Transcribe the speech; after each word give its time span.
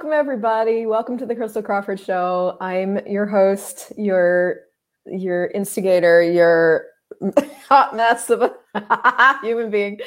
welcome 0.00 0.18
everybody. 0.18 0.86
Welcome 0.86 1.18
to 1.18 1.26
the 1.26 1.34
Christel 1.34 1.62
Crawford 1.62 2.00
Show. 2.00 2.56
I'm 2.58 3.06
your 3.06 3.26
host, 3.26 3.92
your 3.98 4.60
your 5.04 5.48
instigator, 5.48 6.22
your 6.22 6.86
hot 7.68 7.94
mess 7.94 8.30
of 8.30 8.40
a 8.40 8.54
human 9.42 9.70
being. 9.70 10.00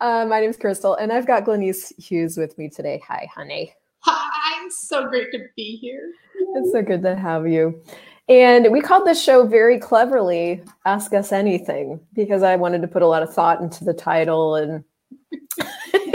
Uh, 0.00 0.26
my 0.28 0.40
name 0.40 0.50
is 0.50 0.56
Christel, 0.56 1.00
and 1.00 1.12
I've 1.12 1.28
got 1.28 1.44
Glenyce 1.44 1.92
Hughes 1.96 2.36
with 2.36 2.58
me 2.58 2.68
today. 2.68 3.00
Hi, 3.06 3.28
honey. 3.32 3.72
Hi, 4.00 4.60
I'm 4.60 4.68
so 4.68 5.06
great 5.06 5.30
to 5.30 5.38
be 5.54 5.76
here. 5.76 6.10
It's 6.56 6.72
so 6.72 6.82
good 6.82 7.04
to 7.04 7.14
have 7.14 7.46
you. 7.46 7.80
And 8.28 8.72
we 8.72 8.80
called 8.80 9.06
this 9.06 9.22
show 9.22 9.46
very 9.46 9.78
cleverly 9.78 10.60
Ask 10.86 11.14
Us 11.14 11.30
Anything 11.30 12.00
because 12.14 12.42
I 12.42 12.56
wanted 12.56 12.82
to 12.82 12.88
put 12.88 13.02
a 13.02 13.06
lot 13.06 13.22
of 13.22 13.32
thought 13.32 13.60
into 13.60 13.84
the 13.84 13.94
title 13.94 14.56
and 14.56 14.82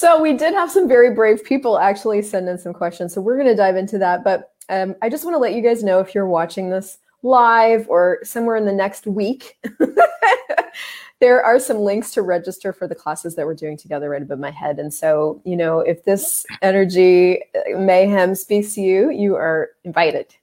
so 0.00 0.18
we 0.18 0.32
did 0.32 0.54
have 0.54 0.70
some 0.70 0.88
very 0.88 1.14
brave 1.14 1.44
people 1.44 1.78
actually 1.78 2.22
send 2.22 2.48
in 2.48 2.56
some 2.56 2.72
questions. 2.72 3.12
So 3.12 3.20
we're 3.20 3.36
going 3.36 3.48
to 3.48 3.54
dive 3.54 3.76
into 3.76 3.98
that. 3.98 4.24
But 4.24 4.54
um, 4.70 4.96
I 5.02 5.10
just 5.10 5.26
want 5.26 5.34
to 5.34 5.38
let 5.38 5.52
you 5.52 5.60
guys 5.60 5.84
know 5.84 6.00
if 6.00 6.14
you're 6.14 6.26
watching 6.26 6.70
this 6.70 6.96
live 7.22 7.86
or 7.86 8.18
somewhere 8.22 8.56
in 8.56 8.64
the 8.64 8.72
next 8.72 9.06
week, 9.06 9.58
there 11.20 11.44
are 11.44 11.60
some 11.60 11.80
links 11.80 12.12
to 12.12 12.22
register 12.22 12.72
for 12.72 12.88
the 12.88 12.94
classes 12.94 13.36
that 13.36 13.44
we're 13.44 13.54
doing 13.54 13.76
together 13.76 14.08
right 14.08 14.22
above 14.22 14.38
my 14.38 14.50
head. 14.50 14.78
And 14.78 14.94
so, 14.94 15.42
you 15.44 15.54
know, 15.54 15.80
if 15.80 16.02
this 16.04 16.46
energy 16.62 17.42
uh, 17.54 17.78
mayhem 17.78 18.34
speaks 18.34 18.74
to 18.76 18.80
you, 18.80 19.10
you 19.10 19.36
are 19.36 19.68
invited. 19.84 20.34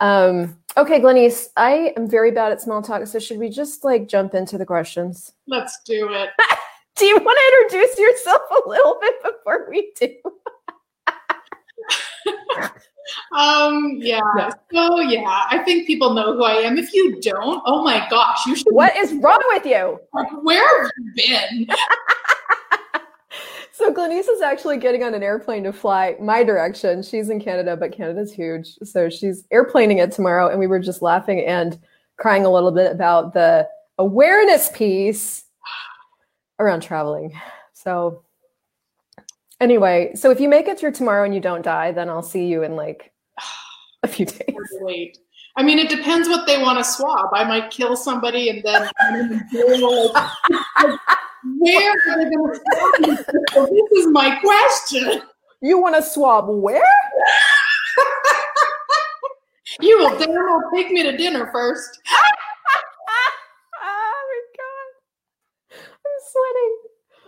Um, 0.00 0.58
okay, 0.76 0.98
Glenyce, 0.98 1.46
I 1.56 1.92
am 1.96 2.10
very 2.10 2.32
bad 2.32 2.50
at 2.50 2.60
small 2.60 2.82
talk. 2.82 3.06
So 3.06 3.20
should 3.20 3.38
we 3.38 3.50
just 3.50 3.84
like 3.84 4.08
jump 4.08 4.34
into 4.34 4.58
the 4.58 4.66
questions? 4.66 5.32
Let's 5.46 5.78
do 5.84 6.08
it. 6.10 6.30
do 6.96 7.06
you 7.06 7.16
want 7.16 7.38
to 7.38 7.76
introduce 7.76 7.98
yourself 7.98 8.42
a 8.50 8.68
little 8.68 8.98
bit 9.00 9.14
before 9.22 9.66
we 9.68 9.92
do? 9.98 10.14
um 13.36 13.96
yeah. 13.98 14.20
yeah. 14.36 14.48
so 14.72 15.00
yeah 15.00 15.44
i 15.50 15.58
think 15.58 15.86
people 15.86 16.14
know 16.14 16.34
who 16.34 16.42
i 16.42 16.54
am 16.54 16.78
if 16.78 16.94
you 16.94 17.20
don't 17.20 17.62
oh 17.66 17.84
my 17.84 18.06
gosh 18.08 18.46
you 18.46 18.56
should 18.56 18.66
what 18.70 18.96
is 18.96 19.12
wrong 19.14 19.42
with 19.48 19.66
you 19.66 20.00
like, 20.14 20.26
where 20.42 20.82
have 20.82 20.90
you 20.96 21.12
been 21.14 21.66
so 23.72 23.92
Glenyce 23.92 24.28
is 24.28 24.40
actually 24.40 24.78
getting 24.78 25.02
on 25.02 25.12
an 25.12 25.22
airplane 25.22 25.64
to 25.64 25.72
fly 25.72 26.16
my 26.18 26.42
direction 26.42 27.02
she's 27.02 27.28
in 27.28 27.38
canada 27.38 27.76
but 27.76 27.92
canada's 27.92 28.32
huge 28.32 28.78
so 28.82 29.10
she's 29.10 29.44
airplaning 29.52 30.02
it 30.02 30.10
tomorrow 30.10 30.48
and 30.48 30.58
we 30.58 30.66
were 30.66 30.80
just 30.80 31.02
laughing 31.02 31.44
and 31.44 31.78
crying 32.16 32.46
a 32.46 32.50
little 32.50 32.72
bit 32.72 32.90
about 32.90 33.34
the 33.34 33.68
awareness 33.98 34.70
piece 34.70 35.44
around 36.58 36.80
traveling 36.80 37.32
so 37.72 38.24
Anyway, 39.60 40.10
so 40.14 40.30
if 40.30 40.40
you 40.40 40.48
make 40.48 40.68
it 40.68 40.78
through 40.78 40.92
tomorrow 40.92 41.24
and 41.24 41.34
you 41.34 41.40
don't 41.40 41.62
die, 41.62 41.90
then 41.92 42.10
I'll 42.10 42.22
see 42.22 42.46
you 42.46 42.64
in 42.64 42.76
like 42.76 43.12
a 44.02 44.08
few 44.08 44.26
days. 44.26 44.54
Wait. 44.80 45.16
I 45.56 45.62
mean, 45.62 45.78
it 45.78 45.88
depends 45.88 46.28
what 46.28 46.46
they 46.46 46.60
want 46.60 46.76
to 46.78 46.84
swab. 46.84 47.28
I 47.32 47.44
might 47.44 47.70
kill 47.70 47.96
somebody 47.96 48.50
and 48.50 48.60
then 48.64 48.82
where 51.58 51.92
are 51.92 52.16
they 52.16 52.24
going 52.30 52.52
to 52.52 52.60
swab? 53.52 53.68
This 53.70 53.92
is 53.92 54.08
my 54.08 54.36
question. 54.40 55.22
You 55.60 55.80
want 55.80 55.94
to 55.94 56.02
swab 56.02 56.46
where? 56.48 56.82
you 59.80 59.96
will 59.98 60.18
damn 60.18 60.30
well 60.30 60.62
take 60.74 60.90
me 60.90 61.04
to 61.04 61.16
dinner 61.16 61.48
first. 61.52 62.00
oh 63.82 64.26
my 64.28 64.40
god, 64.58 64.90
I'm 65.90 66.20
sweating. 66.34 66.76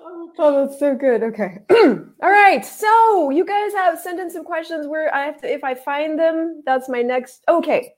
Oh. 0.09 0.33
oh, 0.39 0.67
that's 0.67 0.79
so 0.79 0.95
good. 0.95 1.23
Okay. 1.23 1.59
All 1.71 2.31
right. 2.31 2.65
So 2.65 3.31
you 3.31 3.45
guys 3.45 3.73
have 3.73 3.99
sent 3.99 4.21
in 4.21 4.31
some 4.31 4.45
questions 4.45 4.87
where 4.87 5.13
I 5.15 5.25
have 5.25 5.41
to, 5.41 5.53
if 5.53 5.65
I 5.65 5.75
find 5.75 6.19
them, 6.19 6.63
that's 6.65 6.89
my 6.89 7.03
next. 7.03 7.43
Okay. 7.49 7.95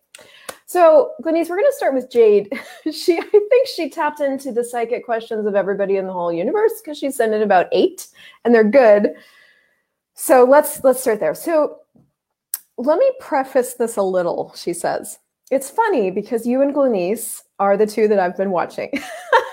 So 0.67 1.13
Glenyce, 1.23 1.49
we're 1.49 1.57
going 1.57 1.71
to 1.71 1.77
start 1.77 1.95
with 1.95 2.11
Jade. 2.11 2.53
she, 2.93 3.19
I 3.19 3.23
think 3.23 3.69
she 3.69 3.89
tapped 3.89 4.21
into 4.21 4.53
the 4.53 4.65
psychic 4.65 5.05
questions 5.05 5.47
of 5.47 5.55
everybody 5.55 5.97
in 5.97 6.07
the 6.07 6.13
whole 6.13 6.33
universe 6.33 6.81
because 6.83 6.99
she 6.99 7.11
sent 7.11 7.35
in 7.35 7.43
about 7.43 7.69
eight, 7.73 8.09
and 8.45 8.55
they're 8.55 8.65
good. 8.65 9.15
So 10.15 10.45
let's 10.45 10.83
let's 10.85 11.01
start 11.01 11.21
there. 11.21 11.35
So 11.35 11.79
let 12.77 12.99
me 12.99 13.11
preface 13.19 13.75
this 13.75 13.97
a 13.97 14.03
little. 14.03 14.53
She 14.57 14.73
says 14.73 15.19
it's 15.51 15.71
funny 15.71 16.11
because 16.11 16.47
you 16.47 16.61
and 16.61 16.75
Glenyce 16.75 17.43
are 17.59 17.77
the 17.77 17.87
two 17.87 18.09
that 18.09 18.19
I've 18.19 18.37
been 18.37 18.51
watching. 18.51 18.91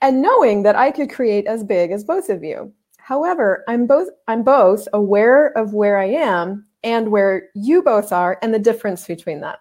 and 0.00 0.22
knowing 0.22 0.62
that 0.62 0.76
I 0.76 0.90
could 0.90 1.10
create 1.10 1.46
as 1.46 1.64
big 1.64 1.90
as 1.90 2.04
both 2.04 2.28
of 2.28 2.44
you. 2.44 2.72
However, 2.98 3.64
I'm 3.68 3.86
both 3.86 4.08
I'm 4.26 4.42
both 4.42 4.86
aware 4.92 5.56
of 5.56 5.72
where 5.72 5.98
I 5.98 6.06
am 6.06 6.66
and 6.82 7.10
where 7.10 7.48
you 7.54 7.82
both 7.82 8.12
are 8.12 8.38
and 8.42 8.52
the 8.52 8.58
difference 8.58 9.06
between 9.06 9.40
that. 9.40 9.60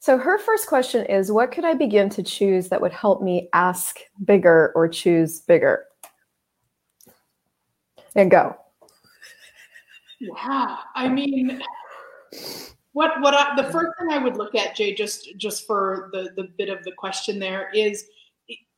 So 0.00 0.16
her 0.16 0.38
first 0.38 0.68
question 0.68 1.04
is 1.06 1.32
what 1.32 1.50
could 1.50 1.64
I 1.64 1.74
begin 1.74 2.08
to 2.10 2.22
choose 2.22 2.68
that 2.68 2.80
would 2.80 2.92
help 2.92 3.20
me 3.20 3.48
ask 3.52 3.98
bigger 4.24 4.72
or 4.76 4.88
choose 4.88 5.40
bigger? 5.40 5.86
And 8.14 8.30
go. 8.30 8.56
Yeah, 10.20 10.76
I 10.94 11.08
mean 11.08 11.60
what 12.92 13.20
what 13.20 13.34
I, 13.34 13.54
the 13.56 13.70
first 13.70 13.90
thing 13.98 14.10
I 14.10 14.18
would 14.18 14.36
look 14.36 14.54
at 14.54 14.74
Jay 14.74 14.94
just 14.94 15.36
just 15.36 15.66
for 15.66 16.10
the 16.12 16.30
the 16.36 16.48
bit 16.56 16.68
of 16.68 16.82
the 16.84 16.92
question 16.92 17.38
there 17.38 17.70
is 17.74 18.06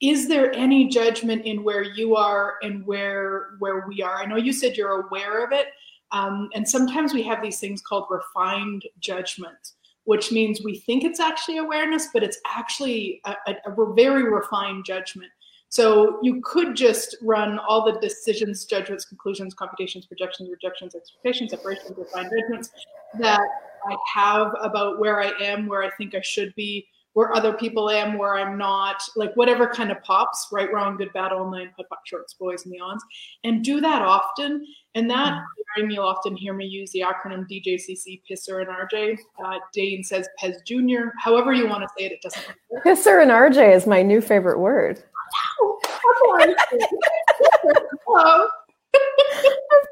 is 0.01 0.29
there 0.29 0.55
any 0.55 0.89
judgment 0.89 1.45
in 1.45 1.63
where 1.63 1.83
you 1.83 2.17
are 2.17 2.55
and 2.63 2.85
where 2.87 3.51
where 3.59 3.87
we 3.87 4.03
are? 4.03 4.17
I 4.17 4.27
know 4.27 4.37
you 4.37 4.53
said 4.53 4.77
you're 4.77 5.07
aware 5.07 5.45
of 5.45 5.53
it 5.53 5.69
um, 6.13 6.49
and 6.55 6.69
sometimes 6.69 7.13
we 7.13 7.23
have 7.23 7.43
these 7.43 7.61
things 7.61 7.81
called 7.83 8.07
refined 8.11 8.85
judgment 8.99 9.73
which 10.05 10.33
means 10.33 10.63
we 10.65 10.79
think 10.79 11.05
it's 11.05 11.21
actually 11.21 11.59
awareness 11.59 12.09
but 12.13 12.23
it's 12.23 12.39
actually 12.47 13.21
a, 13.27 13.35
a, 13.47 13.55
a 13.67 13.95
very 13.95 14.25
refined 14.25 14.85
judgment. 14.85 15.31
So 15.69 16.19
you 16.21 16.41
could 16.43 16.75
just 16.75 17.17
run 17.23 17.61
all 17.61 17.85
the 17.85 18.01
decisions 18.01 18.65
judgments 18.65 19.05
conclusions 19.05 19.55
computations 19.55 20.07
projections 20.07 20.51
rejections 20.51 20.97
expectations 20.97 21.53
separations 21.53 21.97
refined 21.97 22.31
judgments 22.37 22.71
that 23.19 23.41
i 23.89 23.97
have 24.13 24.53
about 24.61 24.99
where 24.99 25.21
i 25.21 25.33
am 25.41 25.67
where 25.67 25.83
i 25.83 25.91
think 25.91 26.15
i 26.15 26.21
should 26.21 26.53
be 26.57 26.87
where 27.21 27.37
other 27.37 27.53
people 27.53 27.91
am, 27.91 28.17
where 28.17 28.39
I'm 28.39 28.57
not, 28.57 28.97
like 29.15 29.35
whatever 29.35 29.69
kind 29.69 29.91
of 29.91 30.03
pops, 30.03 30.49
right, 30.51 30.73
wrong, 30.73 30.97
good, 30.97 31.13
bad, 31.13 31.33
online, 31.33 31.71
put 31.77 31.85
shorts, 32.07 32.33
boys, 32.33 32.65
and 32.65 32.75
beyonds, 32.75 33.01
and 33.45 33.63
do 33.63 33.79
that 33.83 34.01
often. 34.01 34.65
And 34.95 35.11
that, 35.11 35.39
mm-hmm. 35.79 35.91
you'll 35.91 36.07
often 36.07 36.35
hear 36.35 36.55
me 36.55 36.65
use 36.65 36.93
the 36.93 37.05
acronym 37.07 37.45
DJCC, 37.47 38.23
Pisser 38.25 38.63
and 38.63 38.71
RJ. 38.71 39.19
Uh, 39.45 39.59
Dane 39.75 40.03
says 40.03 40.31
Pez 40.43 40.65
Jr. 40.67 41.11
However 41.23 41.53
you 41.53 41.69
want 41.69 41.83
to 41.83 41.89
say 41.99 42.07
it, 42.07 42.13
it 42.13 42.23
doesn't 42.23 42.43
matter. 42.73 42.85
Pisser 42.87 43.21
and 43.21 43.31
RJ 43.31 43.77
is 43.77 43.87
my 43.87 44.01
new 44.01 44.23
favorite 44.23 44.59
word. 44.59 44.97
I've 48.17 48.49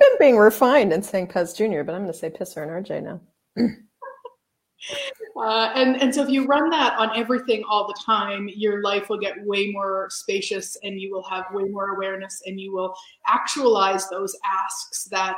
been 0.00 0.16
being 0.19 0.39
refined 0.39 0.95
and 0.95 1.05
saying 1.05 1.27
Pez 1.27 1.55
Jr., 1.55 1.83
but 1.83 1.95
I'm 1.95 2.05
going 2.05 2.10
to 2.10 2.19
say 2.19 2.31
Pisser 2.31 2.62
and 2.62 2.87
RJ 2.87 3.03
now. 3.03 3.21
Uh, 5.37 5.71
and, 5.75 6.00
and 6.00 6.15
so 6.15 6.22
if 6.22 6.28
you 6.28 6.47
run 6.47 6.71
that 6.71 6.99
on 6.99 7.11
everything 7.16 7.62
all 7.69 7.87
the 7.87 8.00
time, 8.05 8.49
your 8.55 8.83
life 8.83 9.09
will 9.09 9.19
get 9.19 9.34
way 9.44 9.71
more 9.71 10.09
spacious 10.11 10.77
and 10.83 11.00
you 11.00 11.12
will 11.12 11.25
have 11.25 11.44
way 11.53 11.65
more 11.65 11.91
awareness 11.97 12.43
and 12.47 12.61
you 12.61 12.72
will 12.72 12.94
actualize 13.27 14.09
those 14.09 14.37
asks 14.44 15.04
that 15.04 15.36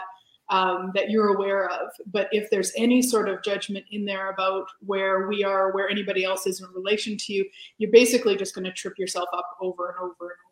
um, 0.50 0.90
that 0.94 1.10
you're 1.10 1.34
aware 1.36 1.70
of. 1.70 1.90
But 2.06 2.28
if 2.32 2.50
there's 2.50 2.72
any 2.76 3.02
sort 3.02 3.28
of 3.28 3.42
judgment 3.42 3.86
in 3.92 4.04
there 4.04 4.30
about 4.30 4.66
where 4.84 5.28
we 5.28 5.44
are, 5.44 5.72
where 5.72 5.88
anybody 5.88 6.24
else 6.24 6.46
is 6.46 6.60
in 6.60 6.66
relation 6.74 7.16
to 7.16 7.32
you, 7.32 7.48
you're 7.78 7.92
basically 7.92 8.36
just 8.36 8.54
going 8.54 8.64
to 8.64 8.72
trip 8.72 8.98
yourself 8.98 9.28
up 9.32 9.46
over 9.60 9.90
and 9.90 9.98
over 9.98 10.10
and 10.10 10.18
over. 10.20 10.49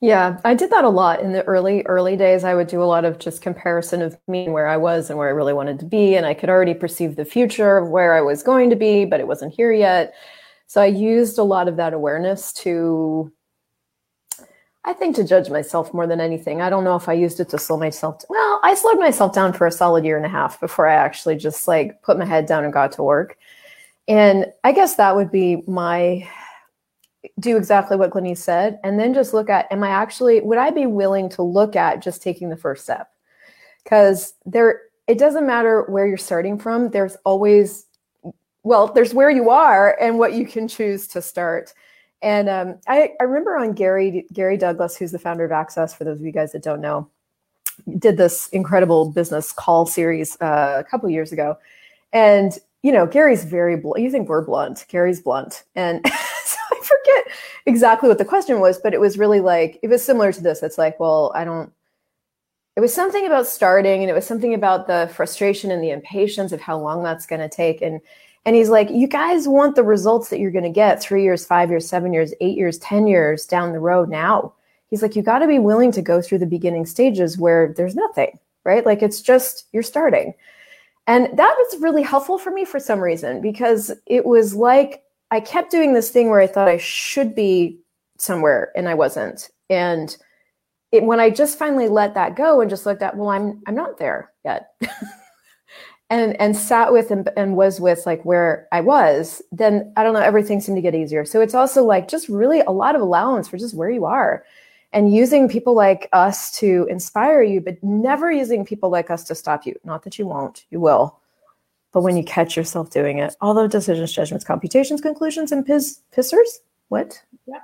Yeah, 0.00 0.40
I 0.44 0.54
did 0.54 0.70
that 0.70 0.84
a 0.84 0.90
lot 0.90 1.20
in 1.20 1.32
the 1.32 1.42
early 1.44 1.82
early 1.86 2.16
days. 2.16 2.44
I 2.44 2.54
would 2.54 2.66
do 2.66 2.82
a 2.82 2.84
lot 2.84 3.06
of 3.06 3.18
just 3.18 3.40
comparison 3.40 4.02
of 4.02 4.16
me 4.28 4.44
and 4.44 4.52
where 4.52 4.66
I 4.66 4.76
was 4.76 5.08
and 5.08 5.18
where 5.18 5.28
I 5.28 5.32
really 5.32 5.54
wanted 5.54 5.78
to 5.80 5.86
be 5.86 6.16
and 6.16 6.26
I 6.26 6.34
could 6.34 6.50
already 6.50 6.74
perceive 6.74 7.16
the 7.16 7.24
future 7.24 7.78
of 7.78 7.88
where 7.88 8.12
I 8.12 8.20
was 8.20 8.42
going 8.42 8.68
to 8.70 8.76
be, 8.76 9.06
but 9.06 9.20
it 9.20 9.26
wasn't 9.26 9.54
here 9.54 9.72
yet. 9.72 10.14
So 10.66 10.82
I 10.82 10.86
used 10.86 11.38
a 11.38 11.44
lot 11.44 11.66
of 11.68 11.76
that 11.76 11.94
awareness 11.94 12.52
to 12.54 13.32
I 14.84 14.92
think 14.92 15.16
to 15.16 15.24
judge 15.24 15.50
myself 15.50 15.92
more 15.92 16.06
than 16.06 16.20
anything. 16.20 16.60
I 16.60 16.70
don't 16.70 16.84
know 16.84 16.94
if 16.94 17.08
I 17.08 17.12
used 17.14 17.40
it 17.40 17.48
to 17.48 17.58
slow 17.58 17.76
myself. 17.76 18.18
To, 18.18 18.26
well, 18.28 18.60
I 18.62 18.74
slowed 18.74 19.00
myself 19.00 19.34
down 19.34 19.52
for 19.52 19.66
a 19.66 19.72
solid 19.72 20.04
year 20.04 20.16
and 20.16 20.26
a 20.26 20.28
half 20.28 20.60
before 20.60 20.86
I 20.86 20.94
actually 20.94 21.36
just 21.36 21.66
like 21.66 22.02
put 22.02 22.18
my 22.18 22.24
head 22.24 22.46
down 22.46 22.62
and 22.64 22.72
got 22.72 22.92
to 22.92 23.02
work. 23.02 23.36
And 24.06 24.46
I 24.62 24.70
guess 24.72 24.94
that 24.96 25.16
would 25.16 25.32
be 25.32 25.64
my 25.66 26.28
do 27.38 27.56
exactly 27.56 27.96
what 27.96 28.10
Glennie 28.10 28.34
said, 28.34 28.78
and 28.84 28.98
then 28.98 29.14
just 29.14 29.34
look 29.34 29.50
at, 29.50 29.70
am 29.72 29.82
I 29.82 29.88
actually, 29.88 30.40
would 30.40 30.58
I 30.58 30.70
be 30.70 30.86
willing 30.86 31.28
to 31.30 31.42
look 31.42 31.76
at 31.76 32.02
just 32.02 32.22
taking 32.22 32.48
the 32.48 32.56
first 32.56 32.84
step? 32.84 33.10
Because 33.84 34.34
there, 34.44 34.82
it 35.06 35.18
doesn't 35.18 35.46
matter 35.46 35.82
where 35.82 36.06
you're 36.06 36.16
starting 36.16 36.58
from. 36.58 36.90
There's 36.90 37.16
always, 37.24 37.86
well, 38.62 38.88
there's 38.92 39.14
where 39.14 39.30
you 39.30 39.50
are 39.50 39.96
and 40.00 40.18
what 40.18 40.34
you 40.34 40.46
can 40.46 40.66
choose 40.66 41.06
to 41.08 41.22
start. 41.22 41.72
And 42.22 42.48
um, 42.48 42.78
I, 42.88 43.12
I 43.20 43.24
remember 43.24 43.56
on 43.56 43.72
Gary 43.72 44.26
Gary 44.32 44.56
Douglas, 44.56 44.96
who's 44.96 45.12
the 45.12 45.18
founder 45.18 45.44
of 45.44 45.52
Access, 45.52 45.94
for 45.94 46.04
those 46.04 46.18
of 46.18 46.24
you 46.24 46.32
guys 46.32 46.52
that 46.52 46.62
don't 46.62 46.80
know, 46.80 47.08
did 47.98 48.16
this 48.16 48.48
incredible 48.48 49.10
business 49.10 49.52
call 49.52 49.86
series 49.86 50.36
uh, 50.40 50.76
a 50.78 50.84
couple 50.84 51.08
years 51.10 51.30
ago, 51.30 51.56
and 52.12 52.58
you 52.82 52.90
know 52.90 53.06
Gary's 53.06 53.44
very 53.44 53.76
bl- 53.76 53.98
you 53.98 54.10
think 54.10 54.28
we're 54.28 54.44
blunt, 54.44 54.86
Gary's 54.88 55.20
blunt, 55.20 55.64
and 55.74 56.04
I 56.72 56.80
forget 56.82 57.36
exactly 57.66 58.08
what 58.08 58.18
the 58.18 58.24
question 58.24 58.60
was, 58.60 58.78
but 58.78 58.94
it 58.94 59.00
was 59.00 59.18
really 59.18 59.40
like 59.40 59.78
it 59.82 59.88
was 59.88 60.04
similar 60.04 60.32
to 60.32 60.42
this. 60.42 60.62
It's 60.62 60.78
like, 60.78 60.98
well, 61.00 61.32
I 61.34 61.44
don't. 61.44 61.72
It 62.76 62.80
was 62.80 62.92
something 62.92 63.24
about 63.24 63.46
starting, 63.46 64.02
and 64.02 64.10
it 64.10 64.14
was 64.14 64.26
something 64.26 64.52
about 64.52 64.86
the 64.86 65.10
frustration 65.14 65.70
and 65.70 65.82
the 65.82 65.90
impatience 65.90 66.52
of 66.52 66.60
how 66.60 66.78
long 66.78 67.02
that's 67.02 67.26
going 67.26 67.40
to 67.40 67.48
take, 67.48 67.80
and 67.80 68.00
and 68.46 68.54
he's 68.54 68.68
like, 68.68 68.90
you 68.90 69.08
guys 69.08 69.48
want 69.48 69.74
the 69.74 69.82
results 69.82 70.28
that 70.28 70.38
you're 70.38 70.52
going 70.52 70.62
to 70.62 70.70
get 70.70 71.02
three 71.02 71.24
years, 71.24 71.44
five 71.44 71.68
years, 71.68 71.86
seven 71.86 72.12
years, 72.12 72.32
eight 72.40 72.56
years, 72.56 72.78
10 72.78 73.08
years 73.08 73.44
down 73.44 73.72
the 73.72 73.80
road 73.80 74.08
now. 74.08 74.54
He's 74.88 75.02
like, 75.02 75.16
you 75.16 75.22
got 75.22 75.40
to 75.40 75.48
be 75.48 75.58
willing 75.58 75.90
to 75.90 76.00
go 76.00 76.22
through 76.22 76.38
the 76.38 76.46
beginning 76.46 76.86
stages 76.86 77.36
where 77.36 77.74
there's 77.76 77.96
nothing, 77.96 78.38
right? 78.62 78.86
Like 78.86 79.02
it's 79.02 79.20
just, 79.20 79.64
you're 79.72 79.82
starting. 79.82 80.32
And 81.08 81.36
that 81.36 81.56
was 81.58 81.80
really 81.80 82.02
helpful 82.02 82.38
for 82.38 82.52
me 82.52 82.64
for 82.64 82.78
some 82.78 83.00
reason 83.00 83.40
because 83.40 83.90
it 84.06 84.24
was 84.24 84.54
like 84.54 85.02
I 85.30 85.40
kept 85.40 85.70
doing 85.70 85.92
this 85.92 86.10
thing 86.10 86.30
where 86.30 86.40
I 86.40 86.46
thought 86.46 86.68
I 86.68 86.78
should 86.78 87.34
be 87.34 87.78
somewhere 88.18 88.72
and 88.76 88.88
I 88.88 88.94
wasn't. 88.94 89.50
And 89.68 90.16
it, 90.92 91.02
when 91.02 91.20
I 91.20 91.30
just 91.30 91.58
finally 91.58 91.88
let 91.88 92.14
that 92.14 92.36
go 92.36 92.60
and 92.60 92.70
just 92.70 92.86
looked 92.86 93.02
at, 93.02 93.16
well, 93.16 93.30
I'm 93.30 93.62
I'm 93.66 93.74
not 93.74 93.98
there 93.98 94.32
yet. 94.44 94.70
and 96.10 96.40
and 96.40 96.56
sat 96.56 96.92
with 96.92 97.10
and, 97.10 97.28
and 97.36 97.56
was 97.56 97.80
with 97.80 98.06
like 98.06 98.24
where 98.24 98.68
I 98.70 98.80
was, 98.80 99.42
then 99.50 99.92
I 99.96 100.04
don't 100.04 100.14
know, 100.14 100.20
everything 100.20 100.60
seemed 100.60 100.76
to 100.76 100.82
get 100.82 100.94
easier. 100.94 101.24
So 101.24 101.40
it's 101.40 101.54
also 101.54 101.84
like 101.84 102.08
just 102.08 102.28
really 102.28 102.60
a 102.60 102.70
lot 102.70 102.94
of 102.94 103.00
allowance 103.00 103.48
for 103.48 103.58
just 103.58 103.74
where 103.74 103.90
you 103.90 104.04
are 104.04 104.44
and 104.92 105.12
using 105.12 105.48
people 105.48 105.74
like 105.74 106.08
us 106.12 106.56
to 106.58 106.86
inspire 106.88 107.42
you, 107.42 107.60
but 107.60 107.82
never 107.82 108.30
using 108.30 108.64
people 108.64 108.88
like 108.88 109.10
us 109.10 109.24
to 109.24 109.34
stop 109.34 109.66
you. 109.66 109.74
Not 109.84 110.04
that 110.04 110.18
you 110.18 110.26
won't, 110.26 110.64
you 110.70 110.80
will. 110.80 111.20
But 111.96 112.02
when 112.02 112.18
you 112.18 112.24
catch 112.24 112.58
yourself 112.58 112.90
doing 112.90 113.20
it, 113.20 113.34
all 113.40 113.54
those 113.54 113.70
decisions, 113.70 114.12
judgments, 114.12 114.44
computations, 114.44 115.00
conclusions, 115.00 115.50
and 115.50 115.64
piss, 115.64 116.02
pissers, 116.14 116.58
what? 116.88 117.22
Yeah. 117.46 117.60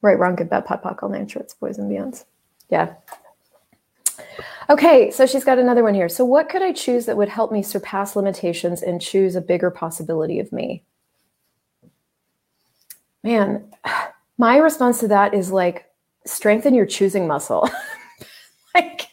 Right, 0.00 0.18
wrong, 0.18 0.36
good, 0.36 0.48
bad, 0.48 0.64
pot, 0.64 0.82
pock, 0.82 1.02
all 1.02 1.10
nine 1.10 1.28
shorts, 1.28 1.52
boys 1.52 1.76
and 1.76 1.92
beyonds. 1.92 2.24
Yeah. 2.70 2.94
Okay, 4.70 5.10
so 5.10 5.26
she's 5.26 5.44
got 5.44 5.58
another 5.58 5.82
one 5.82 5.92
here. 5.92 6.08
So, 6.08 6.24
what 6.24 6.48
could 6.48 6.62
I 6.62 6.72
choose 6.72 7.04
that 7.04 7.18
would 7.18 7.28
help 7.28 7.52
me 7.52 7.62
surpass 7.62 8.16
limitations 8.16 8.80
and 8.80 9.02
choose 9.02 9.36
a 9.36 9.42
bigger 9.42 9.70
possibility 9.70 10.40
of 10.40 10.50
me? 10.50 10.82
Man, 13.22 13.70
my 14.38 14.56
response 14.56 14.98
to 15.00 15.08
that 15.08 15.34
is 15.34 15.52
like 15.52 15.90
strengthen 16.24 16.72
your 16.72 16.86
choosing 16.86 17.26
muscle. 17.26 17.68
like, 18.74 19.08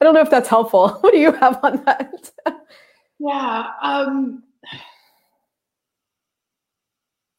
I 0.00 0.04
don't 0.06 0.14
know 0.14 0.22
if 0.22 0.30
that's 0.30 0.48
helpful. 0.48 0.88
What 1.02 1.12
do 1.12 1.18
you 1.18 1.32
have 1.32 1.62
on 1.62 1.84
that? 1.84 2.30
yeah. 3.18 3.66
Um, 3.82 4.42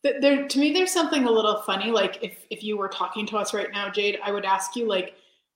there, 0.03 0.47
to 0.47 0.59
me, 0.59 0.71
there's 0.71 0.91
something 0.91 1.25
a 1.25 1.31
little 1.31 1.61
funny. 1.63 1.91
Like, 1.91 2.19
if 2.21 2.45
if 2.49 2.63
you 2.63 2.77
were 2.77 2.89
talking 2.89 3.25
to 3.27 3.37
us 3.37 3.53
right 3.53 3.71
now, 3.71 3.89
Jade, 3.89 4.19
I 4.23 4.31
would 4.31 4.45
ask 4.45 4.75
you 4.75 4.87
like 4.87 5.15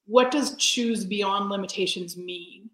what 0.09 0.31
does 0.31 0.55
choose 0.57 1.05
beyond 1.05 1.51
limitations 1.51 2.17
mean? 2.17 2.67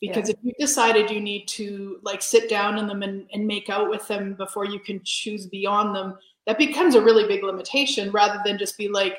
Because 0.00 0.28
yeah. 0.28 0.34
if 0.36 0.44
you 0.44 0.52
decided 0.58 1.08
you 1.08 1.20
need 1.20 1.46
to 1.46 2.00
like 2.02 2.20
sit 2.20 2.50
down 2.50 2.78
in 2.78 2.88
them 2.88 3.04
and, 3.04 3.28
and 3.32 3.46
make 3.46 3.70
out 3.70 3.88
with 3.88 4.08
them 4.08 4.34
before 4.34 4.64
you 4.64 4.80
can 4.80 5.00
choose 5.04 5.46
beyond 5.46 5.94
them, 5.94 6.18
that 6.48 6.58
becomes 6.58 6.96
a 6.96 7.00
really 7.00 7.28
big 7.28 7.44
limitation 7.44 8.10
rather 8.10 8.40
than 8.44 8.58
just 8.58 8.76
be 8.76 8.88
like, 8.88 9.18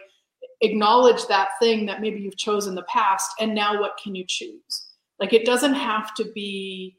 acknowledge 0.60 1.26
that 1.28 1.50
thing 1.62 1.86
that 1.86 2.02
maybe 2.02 2.20
you've 2.20 2.38
chosen 2.38 2.72
in 2.72 2.76
the 2.76 2.84
past 2.84 3.32
and 3.40 3.56
now 3.56 3.80
what 3.80 4.00
can 4.02 4.14
you 4.14 4.24
choose 4.28 4.90
like 5.20 5.34
it 5.34 5.44
doesn't 5.44 5.74
have 5.74 6.14
to 6.14 6.32
be 6.34 6.96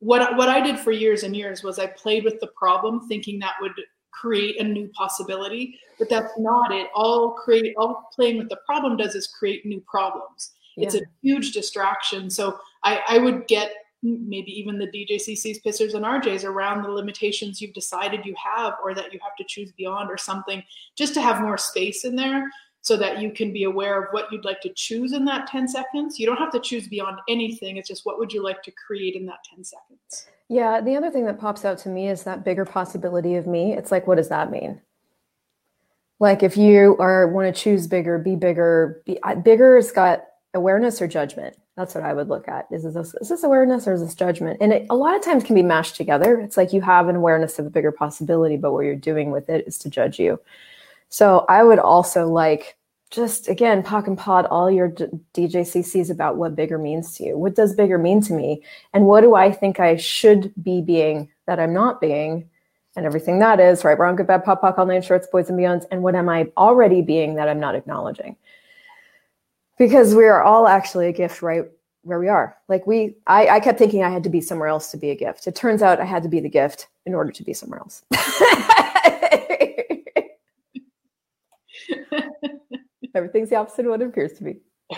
what 0.00 0.36
what 0.36 0.48
i 0.48 0.60
did 0.60 0.78
for 0.78 0.92
years 0.92 1.22
and 1.22 1.34
years 1.34 1.62
was 1.62 1.78
i 1.78 1.86
played 1.86 2.24
with 2.24 2.38
the 2.40 2.48
problem 2.48 3.06
thinking 3.08 3.38
that 3.38 3.54
would 3.60 3.72
create 4.12 4.60
a 4.60 4.64
new 4.64 4.88
possibility 4.88 5.78
but 5.98 6.08
that's 6.08 6.32
not 6.38 6.72
it. 6.72 6.88
All 6.94 7.30
create 7.30 7.74
all 7.76 8.08
playing 8.14 8.38
with 8.38 8.48
the 8.48 8.58
problem 8.66 8.96
does 8.96 9.14
is 9.14 9.26
create 9.26 9.64
new 9.64 9.82
problems. 9.88 10.52
Yeah. 10.76 10.86
it's 10.86 10.94
a 10.94 11.00
huge 11.22 11.52
distraction. 11.52 12.28
So 12.28 12.58
I, 12.84 13.00
I 13.08 13.18
would 13.18 13.46
get 13.46 13.72
maybe 14.02 14.52
even 14.52 14.78
the 14.78 14.86
djcc's 14.86 15.58
pissers 15.66 15.94
and 15.94 16.04
rjs 16.04 16.44
around 16.44 16.82
the 16.82 16.88
limitations 16.88 17.60
you've 17.60 17.72
decided 17.72 18.26
you 18.26 18.34
have 18.36 18.74
or 18.84 18.94
that 18.94 19.12
you 19.12 19.18
have 19.20 19.34
to 19.36 19.44
choose 19.48 19.72
beyond 19.72 20.10
or 20.10 20.18
something 20.18 20.62
just 20.94 21.14
to 21.14 21.20
have 21.20 21.40
more 21.40 21.56
space 21.56 22.04
in 22.04 22.14
there 22.14 22.48
so 22.86 22.96
that 22.96 23.20
you 23.20 23.30
can 23.30 23.52
be 23.52 23.64
aware 23.64 24.02
of 24.02 24.08
what 24.12 24.30
you'd 24.30 24.44
like 24.44 24.60
to 24.60 24.72
choose 24.74 25.12
in 25.12 25.24
that 25.24 25.46
10 25.48 25.68
seconds 25.68 26.18
you 26.18 26.26
don't 26.26 26.36
have 26.36 26.52
to 26.52 26.60
choose 26.60 26.86
beyond 26.88 27.18
anything 27.28 27.76
it's 27.76 27.88
just 27.88 28.06
what 28.06 28.18
would 28.18 28.32
you 28.32 28.42
like 28.42 28.62
to 28.62 28.70
create 28.72 29.14
in 29.14 29.26
that 29.26 29.38
10 29.54 29.64
seconds 29.64 30.26
yeah, 30.48 30.80
the 30.80 30.96
other 30.96 31.10
thing 31.10 31.26
that 31.26 31.40
pops 31.40 31.64
out 31.64 31.78
to 31.78 31.88
me 31.88 32.08
is 32.08 32.22
that 32.22 32.44
bigger 32.44 32.64
possibility 32.64 33.34
of 33.34 33.46
me. 33.46 33.72
It's 33.72 33.90
like, 33.90 34.06
what 34.06 34.16
does 34.16 34.28
that 34.28 34.50
mean? 34.50 34.80
Like, 36.20 36.42
if 36.42 36.56
you 36.56 36.96
are 36.98 37.28
want 37.28 37.54
to 37.54 37.60
choose 37.60 37.86
bigger, 37.86 38.18
be 38.18 38.36
bigger. 38.36 39.02
Be, 39.04 39.18
bigger 39.42 39.76
has 39.76 39.90
got 39.90 40.24
awareness 40.54 41.02
or 41.02 41.08
judgment. 41.08 41.56
That's 41.76 41.94
what 41.94 42.04
I 42.04 42.14
would 42.14 42.28
look 42.28 42.48
at. 42.48 42.68
Is 42.70 42.84
this 42.84 43.14
is 43.20 43.28
this 43.28 43.42
awareness 43.42 43.86
or 43.86 43.92
is 43.92 44.00
this 44.00 44.14
judgment? 44.14 44.58
And 44.62 44.72
it, 44.72 44.86
a 44.88 44.96
lot 44.96 45.14
of 45.14 45.22
times 45.22 45.44
can 45.44 45.54
be 45.54 45.62
mashed 45.62 45.96
together. 45.96 46.40
It's 46.40 46.56
like 46.56 46.72
you 46.72 46.80
have 46.80 47.08
an 47.08 47.16
awareness 47.16 47.58
of 47.58 47.66
a 47.66 47.70
bigger 47.70 47.92
possibility, 47.92 48.56
but 48.56 48.72
what 48.72 48.86
you're 48.86 48.94
doing 48.94 49.30
with 49.30 49.50
it 49.50 49.66
is 49.66 49.76
to 49.78 49.90
judge 49.90 50.18
you. 50.18 50.40
So 51.08 51.44
I 51.48 51.62
would 51.62 51.78
also 51.78 52.26
like 52.26 52.76
just 53.10 53.48
again 53.48 53.82
pock 53.82 54.06
and 54.06 54.18
pod 54.18 54.46
all 54.46 54.70
your 54.70 54.90
DJCCs 54.90 56.10
about 56.10 56.36
what 56.36 56.56
bigger 56.56 56.78
means 56.78 57.16
to 57.16 57.24
you. 57.24 57.38
What 57.38 57.54
does 57.54 57.74
bigger 57.74 57.98
mean 57.98 58.20
to 58.22 58.32
me? 58.32 58.62
And 58.92 59.06
what 59.06 59.20
do 59.20 59.34
I 59.34 59.52
think 59.52 59.78
I 59.78 59.96
should 59.96 60.52
be 60.62 60.80
being 60.80 61.30
that 61.46 61.60
I'm 61.60 61.72
not 61.72 62.00
being? 62.00 62.48
And 62.96 63.04
everything 63.04 63.38
that 63.40 63.60
is, 63.60 63.84
right, 63.84 63.98
wrong, 63.98 64.16
good, 64.16 64.26
bad, 64.26 64.42
pop, 64.44 64.62
pock, 64.62 64.78
all 64.78 64.86
nine 64.86 65.02
shorts, 65.02 65.26
boys 65.26 65.50
and 65.50 65.58
beyonds. 65.58 65.84
And 65.90 66.02
what 66.02 66.14
am 66.14 66.30
I 66.30 66.50
already 66.56 67.02
being 67.02 67.34
that 67.34 67.46
I'm 67.46 67.60
not 67.60 67.74
acknowledging? 67.74 68.36
Because 69.78 70.14
we 70.14 70.24
are 70.24 70.42
all 70.42 70.66
actually 70.66 71.08
a 71.08 71.12
gift, 71.12 71.42
right? 71.42 71.64
Where 72.02 72.18
we 72.18 72.28
are. 72.28 72.56
Like 72.68 72.86
we, 72.86 73.16
I, 73.26 73.48
I 73.48 73.60
kept 73.60 73.78
thinking 73.78 74.02
I 74.02 74.08
had 74.08 74.24
to 74.24 74.30
be 74.30 74.40
somewhere 74.40 74.68
else 74.68 74.90
to 74.92 74.96
be 74.96 75.10
a 75.10 75.14
gift. 75.14 75.46
It 75.46 75.54
turns 75.54 75.82
out 75.82 76.00
I 76.00 76.06
had 76.06 76.22
to 76.22 76.28
be 76.30 76.40
the 76.40 76.48
gift 76.48 76.88
in 77.04 77.14
order 77.14 77.30
to 77.32 77.42
be 77.42 77.52
somewhere 77.52 77.80
else. 77.80 78.02
Everything's 83.14 83.50
the 83.50 83.56
opposite 83.56 83.86
of 83.86 83.90
what 83.90 84.02
it 84.02 84.08
appears 84.08 84.32
to 84.34 84.44
be. 84.44 84.60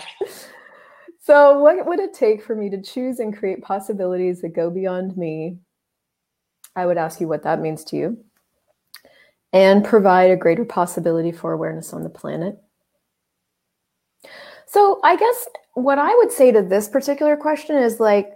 so, 1.20 1.58
what 1.60 1.86
would 1.86 2.00
it 2.00 2.14
take 2.14 2.42
for 2.42 2.54
me 2.54 2.70
to 2.70 2.82
choose 2.82 3.18
and 3.18 3.36
create 3.36 3.62
possibilities 3.62 4.40
that 4.42 4.54
go 4.54 4.70
beyond 4.70 5.16
me? 5.16 5.58
I 6.76 6.86
would 6.86 6.98
ask 6.98 7.20
you 7.20 7.28
what 7.28 7.42
that 7.42 7.60
means 7.60 7.84
to 7.84 7.96
you 7.96 8.24
and 9.52 9.84
provide 9.84 10.30
a 10.30 10.36
greater 10.36 10.64
possibility 10.64 11.32
for 11.32 11.52
awareness 11.52 11.92
on 11.92 12.02
the 12.02 12.10
planet. 12.10 12.58
So, 14.66 15.00
I 15.02 15.16
guess 15.16 15.48
what 15.74 15.98
I 15.98 16.14
would 16.16 16.30
say 16.30 16.52
to 16.52 16.62
this 16.62 16.88
particular 16.88 17.36
question 17.36 17.76
is 17.76 18.00
like, 18.00 18.32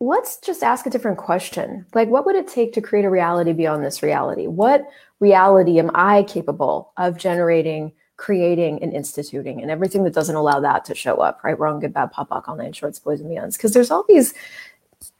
let's 0.00 0.38
just 0.38 0.62
ask 0.62 0.86
a 0.86 0.90
different 0.90 1.18
question. 1.18 1.86
Like, 1.94 2.08
what 2.08 2.26
would 2.26 2.36
it 2.36 2.48
take 2.48 2.72
to 2.74 2.80
create 2.80 3.04
a 3.04 3.10
reality 3.10 3.52
beyond 3.52 3.84
this 3.84 4.02
reality? 4.02 4.46
What 4.46 4.86
reality 5.20 5.78
am 5.78 5.90
I 5.94 6.24
capable 6.24 6.92
of 6.96 7.16
generating 7.16 7.92
creating 8.16 8.82
and 8.82 8.92
instituting 8.92 9.60
and 9.60 9.70
everything 9.70 10.04
that 10.04 10.14
doesn't 10.14 10.36
allow 10.36 10.60
that 10.60 10.84
to 10.86 10.94
show 10.94 11.16
up, 11.16 11.40
right? 11.44 11.58
Wrong, 11.58 11.80
good, 11.80 11.92
bad, 11.92 12.12
pop, 12.12 12.28
all 12.30 12.56
nine 12.56 12.72
shorts, 12.72 12.98
boys 12.98 13.20
and 13.20 13.30
beyonds. 13.30 13.56
Because 13.56 13.74
there's 13.74 13.90
all 13.90 14.04
these, 14.08 14.34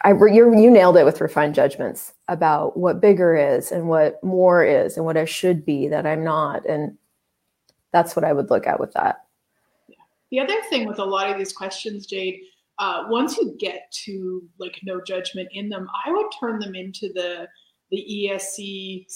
I, 0.02 0.10
you 0.10 0.58
you 0.58 0.70
nailed 0.70 0.96
it 0.96 1.04
with 1.04 1.20
refined 1.20 1.54
judgments 1.54 2.14
about 2.28 2.76
what 2.76 3.00
bigger 3.00 3.36
is 3.36 3.70
and 3.70 3.88
what 3.88 4.22
more 4.24 4.64
is 4.64 4.96
and 4.96 5.04
what 5.04 5.16
I 5.16 5.26
should 5.26 5.64
be 5.64 5.88
that 5.88 6.06
I'm 6.06 6.24
not. 6.24 6.64
And 6.66 6.96
that's 7.92 8.16
what 8.16 8.24
I 8.24 8.32
would 8.32 8.50
look 8.50 8.66
at 8.66 8.80
with 8.80 8.92
that. 8.94 9.24
Yeah. 9.88 9.96
The 10.30 10.40
other 10.40 10.60
thing 10.70 10.86
with 10.86 10.98
a 10.98 11.04
lot 11.04 11.30
of 11.30 11.36
these 11.36 11.52
questions, 11.52 12.06
Jade, 12.06 12.40
uh, 12.78 13.04
once 13.08 13.36
you 13.36 13.54
get 13.58 13.90
to 14.04 14.42
like 14.58 14.78
no 14.84 15.00
judgment 15.00 15.48
in 15.52 15.68
them, 15.68 15.88
I 16.04 16.12
would 16.12 16.26
turn 16.40 16.58
them 16.58 16.74
into 16.74 17.12
the 17.12 17.48
the 17.90 18.28
ESC 18.30 19.06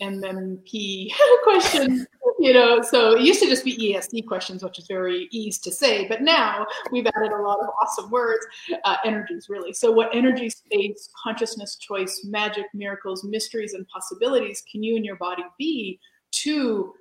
MMP 0.00 1.10
question, 1.42 2.06
you 2.40 2.54
know, 2.54 2.80
so 2.80 3.16
it 3.16 3.20
used 3.20 3.42
to 3.42 3.46
just 3.46 3.66
be 3.66 3.76
ESD 3.76 4.26
questions, 4.26 4.64
which 4.64 4.78
is 4.78 4.86
very 4.86 5.28
easy 5.30 5.60
to 5.62 5.70
say, 5.70 6.08
but 6.08 6.22
now 6.22 6.64
we've 6.90 7.06
added 7.06 7.32
a 7.32 7.42
lot 7.42 7.60
of 7.60 7.68
awesome 7.82 8.10
words, 8.10 8.46
uh, 8.84 8.96
energies 9.04 9.48
really. 9.50 9.74
So 9.74 9.92
what 9.92 10.08
energy, 10.14 10.48
space, 10.48 11.10
consciousness, 11.22 11.76
choice, 11.76 12.24
magic, 12.24 12.64
miracles, 12.72 13.24
mysteries, 13.24 13.74
and 13.74 13.86
possibilities 13.88 14.62
can 14.72 14.82
you 14.82 14.96
and 14.96 15.04
your 15.04 15.16
body 15.16 15.44
be 15.58 16.00
to 16.32 16.94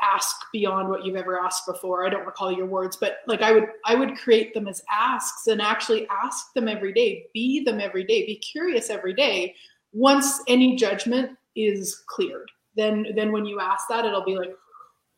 ask 0.00 0.36
beyond 0.52 0.88
what 0.88 1.04
you've 1.04 1.16
ever 1.16 1.40
asked 1.40 1.66
before 1.66 2.06
i 2.06 2.08
don't 2.08 2.24
recall 2.24 2.52
your 2.52 2.66
words 2.66 2.96
but 2.96 3.16
like 3.26 3.42
i 3.42 3.50
would 3.50 3.64
i 3.84 3.96
would 3.96 4.16
create 4.16 4.54
them 4.54 4.68
as 4.68 4.80
asks 4.88 5.48
and 5.48 5.60
actually 5.60 6.06
ask 6.08 6.52
them 6.54 6.68
every 6.68 6.92
day 6.92 7.24
be 7.34 7.64
them 7.64 7.80
every 7.80 8.04
day 8.04 8.24
be 8.24 8.36
curious 8.36 8.90
every 8.90 9.12
day 9.12 9.52
once 9.92 10.40
any 10.46 10.76
judgment 10.76 11.36
is 11.56 12.04
cleared 12.06 12.48
then 12.78 13.06
then 13.16 13.32
when 13.32 13.44
you 13.44 13.60
ask 13.60 13.88
that, 13.88 14.06
it'll 14.06 14.24
be 14.24 14.36
like, 14.36 14.54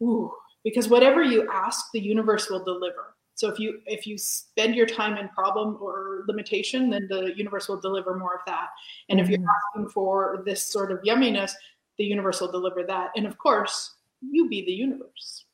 ooh, 0.02 0.33
because 0.64 0.88
whatever 0.88 1.23
you 1.23 1.49
ask, 1.50 1.87
the 1.92 2.00
universe 2.00 2.50
will 2.50 2.64
deliver. 2.64 3.14
So 3.35 3.49
if 3.49 3.59
you 3.59 3.80
if 3.87 4.07
you 4.07 4.19
spend 4.19 4.75
your 4.75 4.87
time 4.87 5.16
in 5.16 5.28
problem 5.30 5.78
or 5.80 6.25
limitation, 6.28 6.90
then 6.90 7.07
the 7.09 7.33
universe 7.37 7.69
will 7.69 7.80
deliver 7.80 8.14
more 8.19 8.35
of 8.35 8.40
that. 8.47 8.69
And 9.09 9.19
mm-hmm. 9.19 9.25
if 9.25 9.30
you're 9.30 9.38
mm-hmm. 9.38 9.78
asking 9.78 9.88
for 9.92 10.42
this 10.45 10.66
sort 10.66 10.92
of 10.92 11.00
yumminess, 11.00 11.52
the 11.97 12.04
universe 12.04 12.40
will 12.40 12.52
deliver 12.52 12.83
that. 12.85 13.11
And 13.16 13.26
of 13.26 13.38
course, 13.38 13.95
you 14.21 14.49
be 14.49 14.62
the 14.64 14.73
universe. 14.73 15.47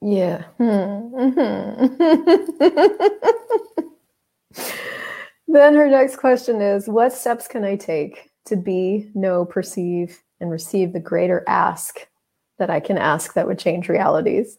Yeah. 0.00 0.44
Mm-hmm. 0.58 1.98
then 5.48 5.74
her 5.74 5.88
next 5.88 6.16
question 6.16 6.60
is 6.60 6.88
What 6.88 7.12
steps 7.12 7.46
can 7.46 7.64
I 7.64 7.76
take 7.76 8.30
to 8.46 8.56
be, 8.56 9.10
know, 9.14 9.44
perceive, 9.44 10.20
and 10.40 10.50
receive 10.50 10.92
the 10.92 11.00
greater 11.00 11.44
ask 11.46 12.08
that 12.58 12.70
I 12.70 12.80
can 12.80 12.98
ask 12.98 13.34
that 13.34 13.46
would 13.46 13.58
change 13.58 13.88
realities? 13.88 14.58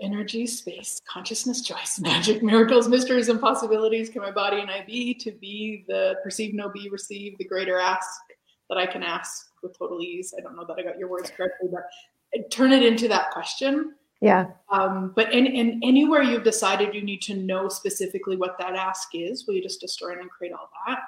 energy, 0.00 0.46
space, 0.46 1.00
consciousness, 1.08 1.62
choice, 1.62 1.98
magic, 2.02 2.42
miracles, 2.42 2.88
mysteries, 2.88 3.28
and 3.28 3.40
possibilities 3.40 4.08
can 4.08 4.22
my 4.22 4.30
body 4.30 4.60
and 4.60 4.70
I 4.70 4.84
be 4.84 5.14
to 5.14 5.32
be 5.32 5.84
the 5.88 6.16
perceive, 6.22 6.54
no 6.54 6.68
be, 6.68 6.88
receive, 6.90 7.38
the 7.38 7.44
greater 7.44 7.78
ask 7.78 8.20
that 8.68 8.78
I 8.78 8.86
can 8.86 9.02
ask 9.02 9.48
with 9.62 9.76
total 9.78 10.00
ease. 10.00 10.34
I 10.36 10.40
don't 10.40 10.56
know 10.56 10.64
that 10.66 10.76
I 10.78 10.82
got 10.82 10.98
your 10.98 11.08
words 11.08 11.30
correctly, 11.36 11.68
but 11.72 12.50
turn 12.50 12.72
it 12.72 12.84
into 12.84 13.08
that 13.08 13.30
question. 13.30 13.94
Yeah. 14.20 14.48
Um, 14.70 15.12
but 15.16 15.32
in, 15.32 15.46
in 15.46 15.80
anywhere 15.82 16.22
you've 16.22 16.44
decided 16.44 16.94
you 16.94 17.02
need 17.02 17.22
to 17.22 17.34
know 17.34 17.68
specifically 17.68 18.36
what 18.36 18.56
that 18.58 18.74
ask 18.74 19.08
is, 19.14 19.46
will 19.46 19.54
you 19.54 19.62
just 19.62 19.80
destroy 19.80 20.12
and 20.12 20.30
create 20.30 20.52
all 20.52 20.70
that? 20.86 21.00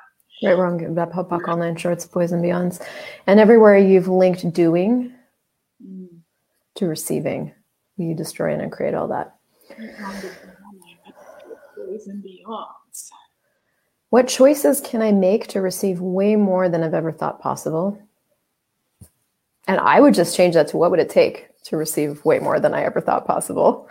Right, 0.42 0.58
wrong, 0.58 0.94
that 0.94 1.12
pop 1.12 1.30
back 1.30 1.46
online 1.48 1.76
shorts, 1.76 2.04
poison 2.04 2.42
beyonds. 2.42 2.84
And 3.26 3.38
everywhere 3.38 3.78
you've 3.78 4.08
linked 4.08 4.52
doing 4.52 5.12
mm. 5.84 6.08
to 6.74 6.86
receiving 6.86 7.52
you 7.96 8.14
destroy 8.14 8.54
and 8.54 8.72
create 8.72 8.94
all 8.94 9.08
that. 9.08 9.36
What 14.10 14.28
choices 14.28 14.80
can 14.80 15.00
I 15.00 15.12
make 15.12 15.46
to 15.48 15.60
receive 15.60 16.00
way 16.00 16.36
more 16.36 16.68
than 16.68 16.82
I've 16.82 16.94
ever 16.94 17.12
thought 17.12 17.40
possible? 17.40 18.00
And 19.66 19.80
I 19.80 20.00
would 20.00 20.14
just 20.14 20.36
change 20.36 20.54
that 20.54 20.68
to 20.68 20.76
what 20.76 20.90
would 20.90 21.00
it 21.00 21.08
take 21.08 21.48
to 21.64 21.76
receive 21.76 22.24
way 22.24 22.38
more 22.38 22.58
than 22.58 22.74
I 22.74 22.82
ever 22.82 23.00
thought 23.00 23.26
possible? 23.26 23.88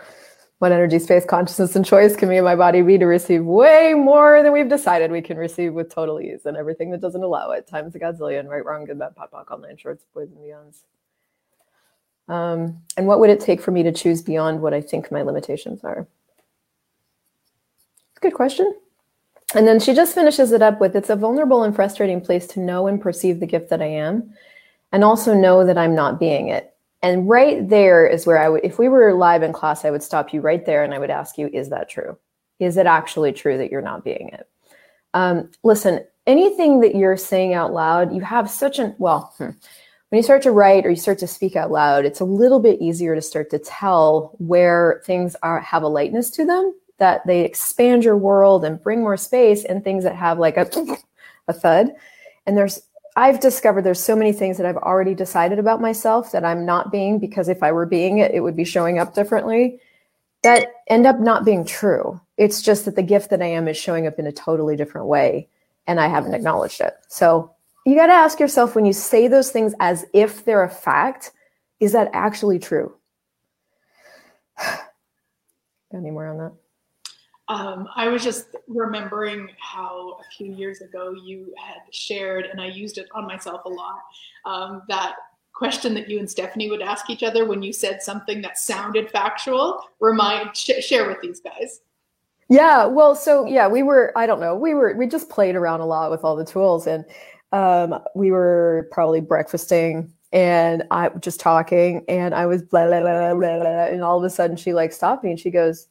What 0.62 0.70
energy, 0.70 1.00
space, 1.00 1.24
consciousness, 1.24 1.74
and 1.74 1.84
choice 1.84 2.14
can 2.14 2.28
me 2.28 2.36
and 2.36 2.44
my 2.44 2.54
body 2.54 2.82
be 2.82 2.96
to 2.96 3.04
receive 3.04 3.44
way 3.44 3.94
more 3.94 4.44
than 4.44 4.52
we've 4.52 4.68
decided 4.68 5.10
we 5.10 5.20
can 5.20 5.36
receive 5.36 5.74
with 5.74 5.92
total 5.92 6.20
ease 6.20 6.46
and 6.46 6.56
everything 6.56 6.92
that 6.92 7.00
doesn't 7.00 7.24
allow 7.24 7.50
it 7.50 7.66
times 7.66 7.96
a 7.96 7.98
godzillion, 7.98 8.46
right, 8.46 8.64
wrong, 8.64 8.84
good, 8.84 8.96
bad, 8.96 9.16
pop, 9.16 9.32
pop, 9.32 9.50
online, 9.50 9.76
shorts, 9.76 10.04
boys, 10.14 10.28
and 10.30 10.38
beyonds. 10.38 10.82
Um, 12.32 12.80
and 12.96 13.08
what 13.08 13.18
would 13.18 13.28
it 13.28 13.40
take 13.40 13.60
for 13.60 13.72
me 13.72 13.82
to 13.82 13.90
choose 13.90 14.22
beyond 14.22 14.60
what 14.60 14.72
I 14.72 14.80
think 14.80 15.10
my 15.10 15.22
limitations 15.22 15.82
are? 15.82 16.06
Good 18.20 18.34
question. 18.34 18.72
And 19.56 19.66
then 19.66 19.80
she 19.80 19.92
just 19.92 20.14
finishes 20.14 20.52
it 20.52 20.62
up 20.62 20.78
with 20.78 20.94
it's 20.94 21.10
a 21.10 21.16
vulnerable 21.16 21.64
and 21.64 21.74
frustrating 21.74 22.20
place 22.20 22.46
to 22.46 22.60
know 22.60 22.86
and 22.86 23.00
perceive 23.00 23.40
the 23.40 23.46
gift 23.46 23.68
that 23.70 23.82
I 23.82 23.86
am, 23.86 24.32
and 24.92 25.02
also 25.02 25.34
know 25.34 25.66
that 25.66 25.76
I'm 25.76 25.96
not 25.96 26.20
being 26.20 26.50
it. 26.50 26.71
And 27.02 27.28
right 27.28 27.68
there 27.68 28.06
is 28.06 28.26
where 28.26 28.38
I 28.38 28.48
would, 28.48 28.64
if 28.64 28.78
we 28.78 28.88
were 28.88 29.12
live 29.14 29.42
in 29.42 29.52
class, 29.52 29.84
I 29.84 29.90
would 29.90 30.02
stop 30.02 30.32
you 30.32 30.40
right 30.40 30.64
there 30.64 30.84
and 30.84 30.94
I 30.94 30.98
would 30.98 31.10
ask 31.10 31.36
you, 31.36 31.48
is 31.52 31.68
that 31.70 31.88
true? 31.88 32.16
Is 32.60 32.76
it 32.76 32.86
actually 32.86 33.32
true 33.32 33.58
that 33.58 33.72
you're 33.72 33.82
not 33.82 34.04
being 34.04 34.30
it? 34.32 34.48
Um, 35.14 35.50
listen, 35.64 36.04
anything 36.26 36.80
that 36.80 36.94
you're 36.94 37.16
saying 37.16 37.54
out 37.54 37.72
loud, 37.72 38.14
you 38.14 38.20
have 38.20 38.48
such 38.48 38.78
an, 38.78 38.94
well, 38.98 39.34
hmm, 39.38 39.50
when 40.12 40.18
you 40.18 40.22
start 40.22 40.42
to 40.42 40.52
write 40.52 40.86
or 40.86 40.90
you 40.90 40.96
start 40.96 41.18
to 41.20 41.26
speak 41.26 41.56
out 41.56 41.70
loud, 41.70 42.04
it's 42.04 42.20
a 42.20 42.24
little 42.24 42.60
bit 42.60 42.80
easier 42.80 43.14
to 43.14 43.22
start 43.22 43.50
to 43.50 43.58
tell 43.58 44.36
where 44.38 45.02
things 45.06 45.34
are 45.42 45.58
have 45.60 45.82
a 45.82 45.88
lightness 45.88 46.30
to 46.32 46.44
them, 46.44 46.74
that 46.98 47.26
they 47.26 47.40
expand 47.40 48.04
your 48.04 48.16
world 48.16 48.64
and 48.64 48.82
bring 48.82 49.00
more 49.00 49.16
space, 49.16 49.64
and 49.64 49.82
things 49.82 50.04
that 50.04 50.14
have 50.14 50.38
like 50.38 50.58
a 50.58 50.70
a 51.48 51.52
thud. 51.52 51.92
And 52.46 52.56
there's 52.56 52.82
I've 53.14 53.40
discovered 53.40 53.82
there's 53.82 54.02
so 54.02 54.16
many 54.16 54.32
things 54.32 54.56
that 54.56 54.66
I've 54.66 54.76
already 54.76 55.14
decided 55.14 55.58
about 55.58 55.80
myself 55.80 56.32
that 56.32 56.44
I'm 56.44 56.64
not 56.64 56.90
being 56.90 57.18
because 57.18 57.48
if 57.48 57.62
I 57.62 57.72
were 57.72 57.84
being 57.84 58.18
it, 58.18 58.32
it 58.32 58.40
would 58.40 58.56
be 58.56 58.64
showing 58.64 58.98
up 58.98 59.14
differently. 59.14 59.80
That 60.42 60.68
end 60.88 61.06
up 61.06 61.20
not 61.20 61.44
being 61.44 61.64
true. 61.64 62.20
It's 62.38 62.62
just 62.62 62.86
that 62.86 62.96
the 62.96 63.02
gift 63.02 63.30
that 63.30 63.42
I 63.42 63.46
am 63.46 63.68
is 63.68 63.76
showing 63.76 64.06
up 64.06 64.18
in 64.18 64.26
a 64.26 64.32
totally 64.32 64.76
different 64.76 65.08
way 65.08 65.48
and 65.86 66.00
I 66.00 66.08
haven't 66.08 66.34
acknowledged 66.34 66.80
it. 66.80 66.94
So 67.08 67.52
you 67.84 67.96
got 67.96 68.06
to 68.06 68.12
ask 68.12 68.40
yourself 68.40 68.74
when 68.74 68.86
you 68.86 68.92
say 68.92 69.28
those 69.28 69.50
things 69.50 69.74
as 69.80 70.06
if 70.14 70.44
they're 70.44 70.64
a 70.64 70.70
fact, 70.70 71.32
is 71.80 71.92
that 71.92 72.10
actually 72.12 72.58
true? 72.58 72.94
any 75.92 76.10
more 76.10 76.28
on 76.28 76.38
that? 76.38 76.52
Um, 77.52 77.86
I 77.96 78.08
was 78.08 78.24
just 78.24 78.56
remembering 78.66 79.50
how 79.58 80.18
a 80.20 80.24
few 80.34 80.54
years 80.54 80.80
ago 80.80 81.14
you 81.22 81.52
had 81.62 81.82
shared, 81.90 82.46
and 82.46 82.58
I 82.58 82.68
used 82.68 82.96
it 82.96 83.08
on 83.14 83.26
myself 83.26 83.66
a 83.66 83.68
lot, 83.68 83.98
um, 84.46 84.82
that 84.88 85.16
question 85.52 85.92
that 85.92 86.08
you 86.08 86.18
and 86.18 86.30
Stephanie 86.30 86.70
would 86.70 86.80
ask 86.80 87.10
each 87.10 87.22
other 87.22 87.44
when 87.44 87.62
you 87.62 87.70
said 87.70 88.00
something 88.00 88.40
that 88.40 88.56
sounded 88.56 89.10
factual. 89.10 89.82
Remind, 90.00 90.56
sh- 90.56 90.80
share 90.80 91.06
with 91.06 91.20
these 91.20 91.40
guys. 91.40 91.82
Yeah, 92.48 92.86
well, 92.86 93.14
so 93.14 93.44
yeah, 93.44 93.68
we 93.68 93.82
were, 93.82 94.14
I 94.16 94.24
don't 94.24 94.40
know, 94.40 94.56
we 94.56 94.72
were, 94.72 94.94
we 94.94 95.06
just 95.06 95.28
played 95.28 95.54
around 95.54 95.80
a 95.80 95.86
lot 95.86 96.10
with 96.10 96.24
all 96.24 96.36
the 96.36 96.46
tools. 96.46 96.86
And 96.86 97.04
um, 97.52 98.02
we 98.14 98.30
were 98.30 98.88
probably 98.92 99.20
breakfasting 99.20 100.10
and 100.32 100.84
I 100.90 101.10
just 101.20 101.38
talking 101.38 102.02
and 102.08 102.34
I 102.34 102.46
was 102.46 102.62
blah, 102.62 102.86
blah, 102.86 103.00
blah, 103.00 103.34
blah, 103.34 103.58
blah, 103.58 103.84
and 103.84 104.02
all 104.02 104.16
of 104.16 104.24
a 104.24 104.30
sudden 104.30 104.56
she 104.56 104.72
like 104.72 104.92
stopped 104.92 105.22
me 105.22 105.30
and 105.30 105.38
she 105.38 105.50
goes, 105.50 105.88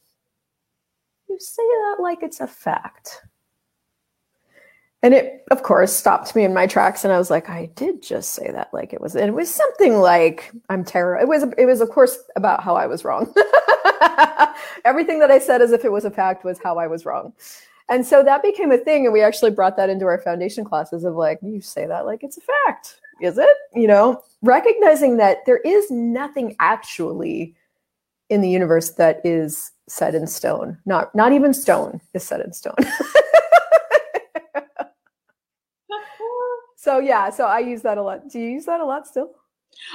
you 1.32 1.38
say 1.38 1.62
that 1.62 1.96
like 2.00 2.22
it's 2.22 2.40
a 2.40 2.46
fact. 2.46 3.22
And 5.04 5.14
it, 5.14 5.44
of 5.50 5.64
course, 5.64 5.92
stopped 5.92 6.36
me 6.36 6.44
in 6.44 6.54
my 6.54 6.68
tracks, 6.68 7.02
and 7.02 7.12
I 7.12 7.18
was 7.18 7.28
like, 7.28 7.50
"I 7.50 7.66
did 7.74 8.02
just 8.02 8.34
say 8.34 8.52
that, 8.52 8.72
like 8.72 8.92
it 8.92 9.00
was." 9.00 9.16
And 9.16 9.26
it 9.26 9.34
was 9.34 9.52
something 9.52 9.96
like, 9.96 10.52
"I'm 10.68 10.84
terrible." 10.84 11.22
It 11.22 11.28
was, 11.28 11.42
it 11.58 11.66
was, 11.66 11.80
of 11.80 11.90
course, 11.90 12.18
about 12.36 12.62
how 12.62 12.76
I 12.76 12.86
was 12.86 13.04
wrong. 13.04 13.34
Everything 14.84 15.18
that 15.18 15.30
I 15.30 15.40
said, 15.40 15.60
as 15.60 15.72
if 15.72 15.84
it 15.84 15.90
was 15.90 16.04
a 16.04 16.10
fact, 16.10 16.44
was 16.44 16.60
how 16.62 16.78
I 16.78 16.86
was 16.86 17.04
wrong. 17.04 17.32
And 17.88 18.06
so 18.06 18.22
that 18.22 18.42
became 18.42 18.70
a 18.70 18.78
thing. 18.78 19.04
And 19.04 19.12
we 19.12 19.22
actually 19.22 19.50
brought 19.50 19.76
that 19.76 19.90
into 19.90 20.06
our 20.06 20.18
foundation 20.18 20.64
classes 20.64 21.04
of 21.04 21.14
like, 21.14 21.38
you 21.42 21.60
say 21.60 21.86
that 21.86 22.06
like 22.06 22.22
it's 22.22 22.38
a 22.38 22.42
fact. 22.66 23.00
Is 23.20 23.38
it? 23.38 23.56
You 23.74 23.88
know, 23.88 24.22
recognizing 24.40 25.16
that 25.16 25.44
there 25.46 25.58
is 25.58 25.90
nothing 25.90 26.56
actually 26.60 27.54
in 28.30 28.40
the 28.40 28.48
universe 28.48 28.90
that 28.92 29.20
is 29.24 29.72
set 29.92 30.14
in 30.14 30.26
stone. 30.26 30.78
Not 30.86 31.14
not 31.14 31.32
even 31.32 31.52
stone 31.52 32.00
is 32.14 32.22
set 32.22 32.40
in 32.40 32.54
stone. 32.54 32.74
so 36.76 36.98
yeah, 36.98 37.28
so 37.28 37.44
I 37.44 37.58
use 37.58 37.82
that 37.82 37.98
a 37.98 38.02
lot. 38.02 38.30
Do 38.30 38.38
you 38.40 38.48
use 38.48 38.64
that 38.64 38.80
a 38.80 38.86
lot 38.86 39.06
still? 39.06 39.32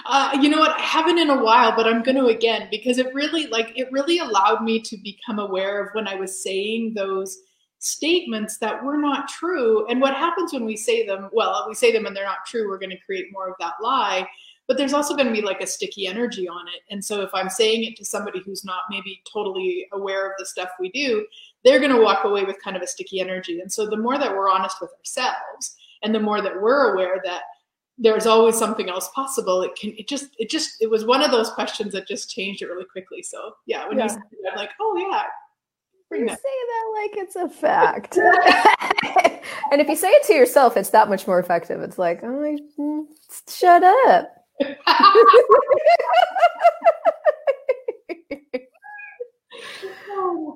Uh, 0.06 0.38
you 0.40 0.50
know 0.50 0.60
what? 0.60 0.78
I 0.78 0.82
haven't 0.82 1.18
in 1.18 1.32
a 1.32 1.44
while, 1.44 1.76
but 1.76 1.88
I'm 1.88 2.04
going 2.04 2.18
to 2.18 2.28
again 2.28 2.68
because 2.70 3.00
it 3.00 3.12
really 3.14 3.48
like 3.48 3.74
it 3.76 3.92
really 3.92 4.20
allowed 4.20 4.64
me 4.64 4.80
to 4.82 4.98
become 4.98 5.40
aware 5.40 5.84
of 5.84 5.90
when 5.94 6.08
I 6.08 6.14
was 6.14 6.44
saying 6.44 6.94
those 6.96 7.36
statements 7.80 8.60
that 8.60 8.84
were 8.84 8.98
not 8.98 9.28
true. 9.28 9.88
And 9.88 10.00
what 10.00 10.14
happens 10.14 10.54
when 10.54 10.66
we 10.66 10.78
say 10.78 11.08
them? 11.08 11.30
Well, 11.32 11.66
we 11.68 11.74
say 11.74 11.92
them 11.92 12.06
and 12.06 12.16
they're 12.16 12.24
not 12.24 12.46
true. 12.46 12.68
We're 12.68 12.80
going 12.80 12.92
to 12.92 13.06
create 13.06 13.32
more 13.32 13.50
of 13.50 13.56
that 13.60 13.74
lie. 13.82 14.28
But 14.68 14.78
there's 14.78 14.94
also 14.94 15.16
going 15.16 15.28
to 15.28 15.34
be 15.34 15.42
like 15.42 15.62
a 15.62 15.68
sticky 15.68 16.08
energy 16.08 16.48
on 16.48 16.68
it. 16.68 16.82
And 16.90 17.04
so 17.04 17.22
if 17.22 17.30
I'm 17.34 17.50
saying 17.50 17.86
it 17.86 17.96
to 17.98 18.06
somebody 18.06 18.42
who's 18.46 18.66
not 18.66 18.84
maybe 18.90 19.22
totally 19.32 19.88
aware 19.94 20.28
of 20.28 20.34
the 20.38 20.46
stuff 20.46 20.70
we 20.80 20.92
do, 20.92 21.26
they're 21.64 21.80
going 21.80 21.96
to 21.96 22.02
walk 22.02 22.26
away 22.26 22.44
with 22.44 22.62
kind 22.62 22.76
of 22.76 22.84
a 22.84 22.88
sticky 22.88 23.22
energy. 23.22 23.62
And 23.62 23.72
so 23.72 23.88
the 23.88 23.98
more 23.98 24.18
that 24.18 24.32
we're 24.32 24.50
honest 24.50 24.82
with 24.82 24.92
ourselves 25.00 25.76
and 26.04 26.14
the 26.14 26.20
more 26.20 26.42
that 26.42 26.62
we're 26.62 26.94
aware 26.94 27.22
that 27.24 27.44
there's 27.98 28.28
always 28.28 28.56
something 28.56 28.90
else 28.90 29.10
possible 29.16 29.64
it 29.64 29.72
can 29.76 29.92
it 29.98 30.08
just 30.08 30.28
it 30.38 30.52
just 30.52 30.80
it 30.80 30.88
was 30.88 31.04
one 31.04 31.24
of 31.24 31.32
those 31.32 31.50
questions 31.50 31.94
that 31.94 32.08
just 32.08 32.30
changed 32.30 32.62
it 32.62 32.68
really 32.68 32.86
quickly 32.86 33.24
so 33.24 33.54
yeah 33.66 33.88
when 33.88 33.98
yeah. 33.98 34.04
you 34.04 34.10
said 34.10 34.22
it, 34.34 34.52
i'm 34.52 34.56
like 34.56 34.70
oh 34.80 34.96
yeah 34.98 35.24
you 36.12 36.28
say 36.28 36.36
that 36.36 36.94
like 37.02 37.18
it's 37.18 37.36
a 37.36 37.50
fact. 37.50 38.18
and 39.72 39.82
if 39.82 39.90
you 39.90 39.96
say 39.96 40.10
it 40.10 40.24
to 40.28 40.34
yourself, 40.34 40.78
it's 40.78 40.92
that 40.92 41.10
much 41.10 41.28
more 41.28 41.40
effective. 41.40 41.82
It's 41.82 41.98
like, 41.98 42.24
oh, 42.24 42.58
mm, 42.80 43.06
shut 43.50 43.84
up. 43.84 44.37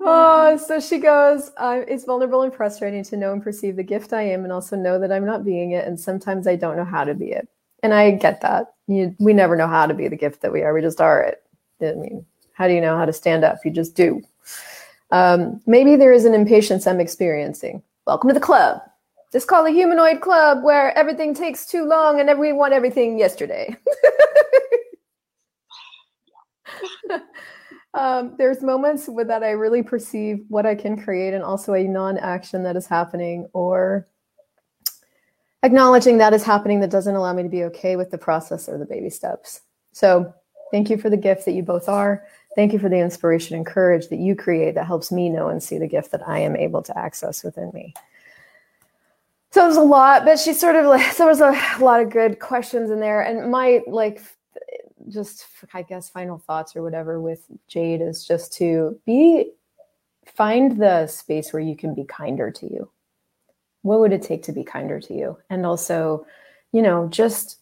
Oh, 0.03 0.59
so 0.63 0.79
she 0.79 0.97
goes, 0.97 1.51
uh, 1.57 1.81
it's 1.87 2.05
vulnerable 2.05 2.41
and 2.41 2.53
frustrating 2.53 3.03
to 3.03 3.17
know 3.17 3.33
and 3.33 3.43
perceive 3.43 3.75
the 3.75 3.83
gift 3.83 4.13
I 4.13 4.23
am 4.23 4.43
and 4.43 4.51
also 4.51 4.75
know 4.75 4.99
that 4.99 5.11
I'm 5.11 5.25
not 5.25 5.45
being 5.45 5.71
it. 5.71 5.87
And 5.87 5.99
sometimes 5.99 6.47
I 6.47 6.55
don't 6.55 6.77
know 6.77 6.85
how 6.85 7.03
to 7.03 7.13
be 7.13 7.31
it. 7.31 7.47
And 7.83 7.93
I 7.93 8.11
get 8.11 8.41
that. 8.41 8.73
You, 8.87 9.15
we 9.19 9.33
never 9.33 9.55
know 9.55 9.67
how 9.67 9.85
to 9.85 9.93
be 9.93 10.07
the 10.07 10.15
gift 10.15 10.41
that 10.41 10.51
we 10.51 10.61
are. 10.61 10.73
We 10.73 10.81
just 10.81 11.01
are 11.01 11.21
it. 11.21 11.43
I 11.81 11.93
mean, 11.93 12.25
how 12.53 12.67
do 12.67 12.73
you 12.73 12.81
know 12.81 12.97
how 12.97 13.05
to 13.05 13.13
stand 13.13 13.43
up? 13.43 13.57
You 13.65 13.71
just 13.71 13.95
do. 13.95 14.21
Um, 15.11 15.61
maybe 15.65 15.95
there 15.95 16.13
is 16.13 16.25
an 16.25 16.33
impatience 16.33 16.87
I'm 16.87 16.99
experiencing. 16.99 17.81
Welcome 18.05 18.29
to 18.29 18.33
the 18.33 18.39
club. 18.39 18.81
Just 19.31 19.47
call 19.47 19.65
a 19.65 19.71
humanoid 19.71 20.19
club 20.19 20.61
where 20.63 20.95
everything 20.97 21.33
takes 21.33 21.65
too 21.65 21.85
long 21.85 22.19
and 22.19 22.37
we 22.37 22.51
want 22.51 22.73
everything 22.73 23.17
yesterday. 23.17 23.73
um, 27.93 28.35
there's 28.37 28.61
moments 28.61 29.07
with 29.07 29.27
that 29.27 29.41
I 29.41 29.51
really 29.51 29.83
perceive 29.83 30.43
what 30.49 30.65
I 30.65 30.75
can 30.75 31.01
create 31.01 31.33
and 31.33 31.43
also 31.43 31.73
a 31.73 31.83
non 31.83 32.17
action 32.17 32.63
that 32.63 32.75
is 32.75 32.87
happening 32.87 33.47
or 33.53 34.05
acknowledging 35.63 36.17
that 36.17 36.33
is 36.33 36.43
happening 36.43 36.81
that 36.81 36.91
doesn't 36.91 37.15
allow 37.15 37.31
me 37.31 37.43
to 37.43 37.49
be 37.49 37.63
okay 37.65 37.95
with 37.95 38.11
the 38.11 38.17
process 38.17 38.67
or 38.67 38.77
the 38.77 38.85
baby 38.85 39.09
steps. 39.09 39.61
So, 39.93 40.33
thank 40.71 40.89
you 40.89 40.97
for 40.97 41.09
the 41.09 41.17
gift 41.17 41.45
that 41.45 41.53
you 41.53 41.63
both 41.63 41.87
are. 41.87 42.25
Thank 42.55 42.73
you 42.73 42.79
for 42.79 42.89
the 42.89 42.99
inspiration 42.99 43.55
and 43.55 43.65
courage 43.65 44.09
that 44.09 44.19
you 44.19 44.35
create 44.35 44.75
that 44.75 44.87
helps 44.87 45.09
me 45.09 45.29
know 45.29 45.47
and 45.47 45.63
see 45.63 45.77
the 45.77 45.87
gift 45.87 46.11
that 46.11 46.27
I 46.27 46.39
am 46.39 46.57
able 46.57 46.81
to 46.83 46.97
access 46.97 47.45
within 47.45 47.71
me. 47.73 47.93
So 49.51 49.65
it 49.65 49.67
was 49.67 49.77
a 49.77 49.81
lot, 49.81 50.23
but 50.23 50.39
she 50.39 50.53
sort 50.53 50.75
of 50.75 50.85
like 50.85 51.15
there 51.17 51.27
was 51.27 51.41
a 51.41 51.53
lot 51.79 52.01
of 52.01 52.09
good 52.09 52.39
questions 52.39 52.89
in 52.89 52.99
there. 52.99 53.21
And 53.21 53.51
my 53.51 53.81
like 53.87 54.21
just 55.09 55.45
I 55.73 55.81
guess 55.81 56.09
final 56.09 56.37
thoughts 56.37 56.75
or 56.75 56.83
whatever 56.83 57.19
with 57.19 57.45
Jade 57.67 58.01
is 58.01 58.25
just 58.25 58.53
to 58.53 58.99
be 59.05 59.51
find 60.25 60.79
the 60.79 61.07
space 61.07 61.51
where 61.51 61.61
you 61.61 61.75
can 61.75 61.93
be 61.93 62.05
kinder 62.05 62.51
to 62.51 62.65
you. 62.65 62.89
What 63.81 63.99
would 63.99 64.13
it 64.13 64.21
take 64.21 64.43
to 64.43 64.53
be 64.53 64.63
kinder 64.63 64.99
to 65.01 65.13
you? 65.13 65.37
And 65.49 65.65
also, 65.65 66.25
you 66.71 66.81
know, 66.81 67.07
just 67.09 67.57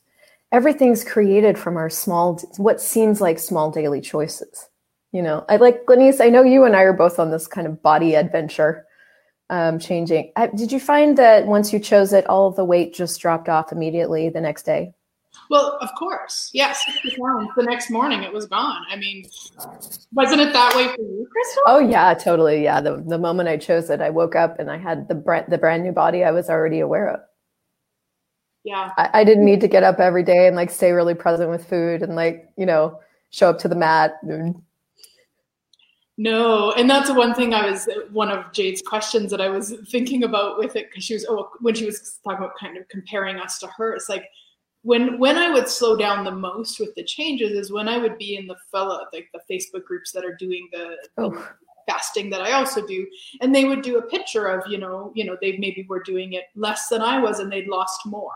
everything's 0.52 1.04
created 1.04 1.58
from 1.58 1.78
our 1.78 1.90
small 1.90 2.40
what 2.58 2.82
seems 2.82 3.22
like 3.22 3.40
small 3.40 3.72
daily 3.72 4.02
choices. 4.02 4.70
You 5.12 5.24
know, 5.24 5.44
I 5.50 5.56
like 5.56 5.86
Glenyce, 5.86 6.24
I 6.24 6.30
know 6.30 6.44
you 6.44 6.66
and 6.66 6.76
I 6.76 6.82
are 6.82 6.94
both 6.94 7.18
on 7.18 7.32
this 7.32 7.48
kind 7.48 7.66
of 7.66 7.82
body 7.82 8.14
adventure 8.14 8.86
um, 9.50 9.80
changing. 9.80 10.32
Uh, 10.36 10.48
did 10.48 10.72
you 10.72 10.80
find 10.80 11.18
that 11.18 11.48
once 11.48 11.74
you 11.74 11.80
chose 11.80 12.14
it, 12.14 12.26
all 12.28 12.48
of 12.48 12.56
the 12.56 12.66
weight 12.66 12.94
just 12.94 13.20
dropped 13.20 13.50
off 13.50 13.72
immediately 13.72 14.30
the 14.30 14.42
next 14.42 14.64
day? 14.64 14.94
Well, 15.50 15.78
of 15.82 15.90
course. 15.98 16.50
Yes. 16.54 16.84
The 17.06 17.64
next 17.64 17.90
morning 17.90 18.24
it 18.24 18.32
was 18.32 18.46
gone. 18.46 18.84
I 18.90 18.96
mean, 18.96 19.26
wasn't 20.12 20.42
it 20.42 20.54
that 20.54 20.76
way 20.76 20.88
for 20.88 21.02
you, 21.02 21.28
Christel? 21.32 21.64
Oh 21.66 21.80
yeah, 21.80 22.14
totally. 22.14 22.64
Yeah. 22.64 22.82
The, 22.82 23.04
the 23.08 23.18
moment 23.18 23.50
I 23.50 23.58
chose 23.58 23.90
it, 23.90 24.02
I 24.02 24.10
woke 24.10 24.36
up 24.36 24.60
and 24.60 24.70
I 24.70 24.78
had 24.78 25.08
the 25.08 25.16
brand, 25.16 25.46
the 25.50 25.58
brand 25.58 25.84
new 25.84 25.92
body 25.92 26.24
I 26.24 26.32
was 26.32 26.50
already 26.50 26.80
aware 26.80 27.10
of. 27.10 27.20
Yeah. 28.64 28.92
I, 28.98 29.10
I 29.22 29.24
didn't 29.24 29.46
need 29.46 29.62
to 29.62 29.68
get 29.68 29.84
up 29.84 30.00
every 30.00 30.24
day 30.24 30.48
and 30.48 30.56
like 30.56 30.70
stay 30.70 30.92
really 30.92 31.16
present 31.16 31.50
with 31.50 31.68
food 31.68 32.04
and 32.04 32.16
like, 32.16 32.50
you 32.58 32.66
know, 32.66 33.00
show 33.32 33.50
up 33.50 33.60
to 33.60 33.68
the 33.68 33.76
mat 33.76 34.18
and 34.24 34.62
no, 36.20 36.74
and 36.74 36.90
that's 36.90 37.08
the 37.08 37.14
one 37.14 37.34
thing 37.34 37.54
I 37.54 37.72
was 37.72 37.88
one 38.12 38.30
of 38.30 38.52
Jade's 38.52 38.82
questions 38.82 39.32
that 39.32 39.40
I 39.40 39.48
was 39.48 39.74
thinking 39.88 40.24
about 40.26 40.58
with 40.58 40.76
it 40.76 40.90
because 40.90 41.06
she 41.06 41.14
was 41.14 41.26
oh 41.30 41.50
when 41.62 41.76
she 41.76 41.86
was 41.86 42.20
talking 42.26 42.40
about 42.40 42.58
kind 42.60 42.76
of 42.76 42.86
comparing 42.90 43.38
us 43.38 43.58
to 43.60 43.68
her. 43.68 43.94
It's 43.94 44.10
like 44.10 44.26
when 44.82 45.18
when 45.18 45.38
I 45.38 45.50
would 45.50 45.70
slow 45.70 45.96
down 45.96 46.26
the 46.26 46.32
most 46.32 46.78
with 46.78 46.94
the 46.96 47.06
changes 47.06 47.52
is 47.52 47.72
when 47.72 47.88
I 47.88 48.00
would 48.00 48.18
be 48.18 48.36
in 48.36 48.48
the 48.48 48.58
fellow 48.70 49.00
like 49.14 49.30
the 49.34 49.40
Facebook 49.50 49.86
groups 49.86 50.12
that 50.12 50.26
are 50.26 50.36
doing 50.36 50.68
the, 50.74 50.98
oh. 51.20 51.48
fasting 51.88 52.30
that 52.32 52.42
I 52.42 52.52
also 52.52 52.86
do, 52.86 53.08
and 53.40 53.56
they 53.56 53.64
would 53.64 53.82
do 53.82 53.98
a 53.98 54.02
picture 54.02 54.48
of 54.48 54.70
you 54.70 54.78
know 54.78 55.14
you 55.16 55.24
know 55.24 55.38
they 55.40 55.56
maybe 55.56 55.86
were 55.88 56.04
doing 56.04 56.34
it 56.34 56.48
less 56.54 56.90
than 56.90 57.02
I 57.02 57.22
was 57.22 57.40
and 57.40 57.50
they'd 57.50 57.70
lost 57.70 58.02
more, 58.06 58.36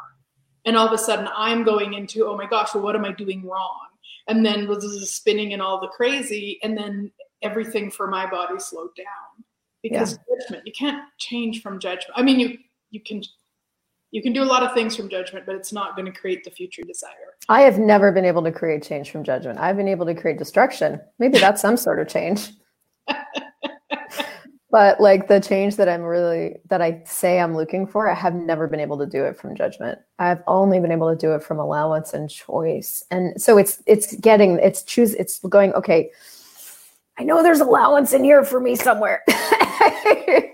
and 0.64 0.78
all 0.78 0.88
of 0.88 0.94
a 0.94 0.98
sudden 0.98 1.28
I'm 1.36 1.66
going 1.66 1.96
into 1.96 2.28
oh 2.28 2.38
my 2.38 2.46
gosh, 2.46 2.74
well 2.74 2.84
what 2.86 2.96
am 2.96 3.04
I 3.04 3.12
doing 3.12 3.46
wrong? 3.46 3.88
And 4.30 4.46
then 4.46 4.70
was 4.70 5.12
spinning 5.12 5.52
and 5.52 5.62
all 5.62 5.82
the 5.82 5.90
crazy, 5.90 6.60
and 6.64 6.78
then 6.78 7.12
everything 7.44 7.92
for 7.92 8.08
my 8.08 8.30
body 8.30 8.60
slowed 8.60 8.96
down. 8.96 9.44
Because 9.82 10.14
yeah. 10.14 10.36
judgment 10.40 10.66
you 10.66 10.74
can't 10.74 11.04
change 11.18 11.62
from 11.62 11.80
judgment. 11.80 12.12
I 12.16 12.24
mean 12.24 12.40
you 12.40 12.58
you 12.92 13.02
can 13.02 13.22
you 14.12 14.22
can 14.22 14.32
do 14.32 14.44
a 14.44 14.46
lot 14.46 14.64
of 14.64 14.74
things 14.74 14.96
from 14.96 15.10
judgment 15.10 15.46
but 15.46 15.56
it's 15.56 15.74
not 15.74 15.96
going 15.96 16.06
to 16.06 16.18
create 16.18 16.44
the 16.44 16.52
future 16.52 16.84
desire. 16.84 17.10
I 17.50 17.62
have 17.62 17.80
never 17.80 18.12
been 18.12 18.26
able 18.26 18.44
to 18.44 18.52
create 18.52 18.84
change 18.84 19.12
from 19.12 19.24
judgment. 19.24 19.60
I've 19.60 19.76
been 19.76 19.88
able 19.88 20.06
to 20.06 20.16
create 20.16 20.38
destruction. 20.38 21.02
Maybe 21.20 21.40
that's 21.40 21.62
some 21.62 21.78
sort 21.78 22.00
of 22.00 22.08
change. 22.08 22.52
But 24.74 25.00
like 25.00 25.28
the 25.28 25.40
change 25.40 25.76
that 25.76 25.88
i'm 25.88 26.02
really 26.02 26.58
that 26.68 26.82
i 26.82 27.04
say 27.06 27.40
i'm 27.40 27.56
looking 27.56 27.86
for 27.86 28.10
i 28.10 28.16
have 28.16 28.34
never 28.34 28.68
been 28.68 28.80
able 28.80 28.98
to 28.98 29.06
do 29.06 29.24
it 29.24 29.38
from 29.38 29.56
judgment. 29.56 30.00
I've 30.18 30.42
only 30.48 30.80
been 30.80 30.92
able 30.92 31.12
to 31.12 31.16
do 31.16 31.36
it 31.36 31.44
from 31.44 31.60
allowance 31.60 32.16
and 32.16 32.28
choice. 32.28 33.06
And 33.12 33.40
so 33.40 33.60
it's 33.60 33.84
it's 33.86 34.16
getting 34.16 34.58
it's 34.58 34.82
choose 34.82 35.14
it's 35.14 35.38
going 35.42 35.74
okay 35.74 36.10
I 37.18 37.24
know 37.24 37.44
there's 37.44 37.60
allowance 37.60 38.14
in 38.14 38.24
here 38.24 38.44
for 38.44 38.60
me 38.60 38.76
somewhere. 38.76 39.24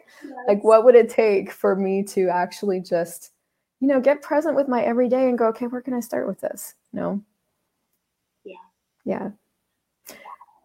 Like, 0.50 0.64
what 0.64 0.84
would 0.84 0.96
it 0.96 1.10
take 1.10 1.52
for 1.52 1.76
me 1.76 2.02
to 2.06 2.28
actually 2.28 2.80
just, 2.80 3.34
you 3.80 3.88
know, 3.88 4.02
get 4.02 4.24
present 4.24 4.56
with 4.56 4.68
my 4.68 4.82
everyday 4.82 5.30
and 5.30 5.38
go, 5.38 5.46
okay, 5.50 5.68
where 5.68 5.80
can 5.80 5.94
I 5.94 6.00
start 6.00 6.28
with 6.28 6.42
this? 6.42 6.74
No. 6.92 7.22
Yeah. 8.44 8.56
Yeah. 9.06 9.30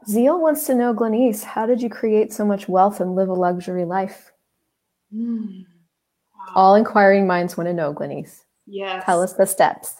Zeal 0.08 0.40
wants 0.40 0.66
to 0.66 0.74
know, 0.74 0.94
Glenyce, 0.94 1.42
how 1.42 1.66
did 1.66 1.82
you 1.82 1.90
create 1.90 2.32
so 2.32 2.46
much 2.46 2.66
wealth 2.66 3.00
and 3.00 3.14
live 3.14 3.28
a 3.28 3.34
luxury 3.34 3.84
life? 3.84 4.32
Mm. 5.14 5.66
Wow. 6.34 6.52
All 6.54 6.74
inquiring 6.76 7.26
minds 7.26 7.58
want 7.58 7.68
to 7.68 7.74
know, 7.74 7.92
Glenyce. 7.92 8.44
Yes. 8.66 9.04
Tell 9.04 9.22
us 9.22 9.34
the 9.34 9.44
steps. 9.44 9.96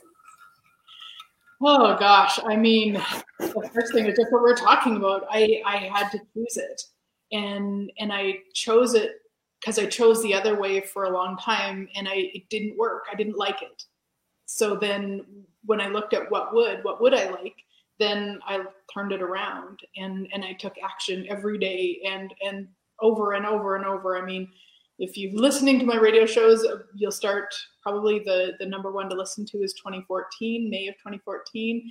Oh 1.67 1.97
gosh, 1.99 2.39
I 2.45 2.57
mean, 2.57 3.01
the 3.39 3.71
first 3.73 3.95
thing 3.95 4.05
is 4.07 4.17
just 4.17 4.31
what 4.31 4.43
we're 4.43 4.55
talking 4.55 4.97
about. 4.97 5.25
I 5.31 5.63
I 5.65 5.77
had 5.79 6.11
to 6.11 6.19
choose 6.35 6.59
it, 6.59 6.83
and 7.33 7.91
and 7.99 8.13
I 8.13 8.41
chose 8.53 8.93
it 8.95 9.13
because 9.61 9.79
I 9.79 9.87
chose 9.87 10.23
the 10.23 10.35
other 10.35 10.61
way 10.61 10.81
for 10.83 11.05
a 11.05 11.11
long 11.11 11.39
time, 11.39 11.89
and 11.97 12.07
I 12.07 12.31
it 12.35 12.51
didn't 12.51 12.77
work. 12.77 13.05
I 13.11 13.15
didn't 13.15 13.39
like 13.39 13.63
it. 13.63 13.83
So 14.45 14.77
then, 14.77 15.25
when 15.65 15.81
I 15.81 15.89
looked 15.89 16.13
at 16.13 16.31
what 16.31 16.55
would, 16.55 16.85
what 16.85 17.01
would 17.01 17.15
I 17.15 17.31
like, 17.31 17.57
then 17.99 18.41
I 18.47 18.63
turned 18.93 19.13
it 19.13 19.23
around, 19.23 19.81
and 19.97 20.29
and 20.35 20.45
I 20.45 20.53
took 20.53 20.75
action 20.85 21.25
every 21.31 21.57
day, 21.59 22.03
and 22.07 22.35
and 22.45 22.69
over 23.01 23.33
and 23.33 23.47
over 23.47 23.77
and 23.77 23.87
over. 23.87 24.19
I 24.19 24.27
mean, 24.27 24.51
if 24.99 25.17
you're 25.17 25.33
listening 25.35 25.79
to 25.81 25.85
my 25.85 25.97
radio 25.97 26.27
shows, 26.27 26.67
you'll 26.95 27.11
start 27.11 27.55
probably 27.83 28.21
the 28.21 28.53
the 28.59 28.67
number 28.67 28.93
one 28.93 29.09
to 29.11 29.17
listen 29.17 29.45
to 29.47 29.59
is 29.59 29.73
2014, 29.75 30.71
May 30.71 30.89
of 30.89 30.95
2014. 30.95 31.91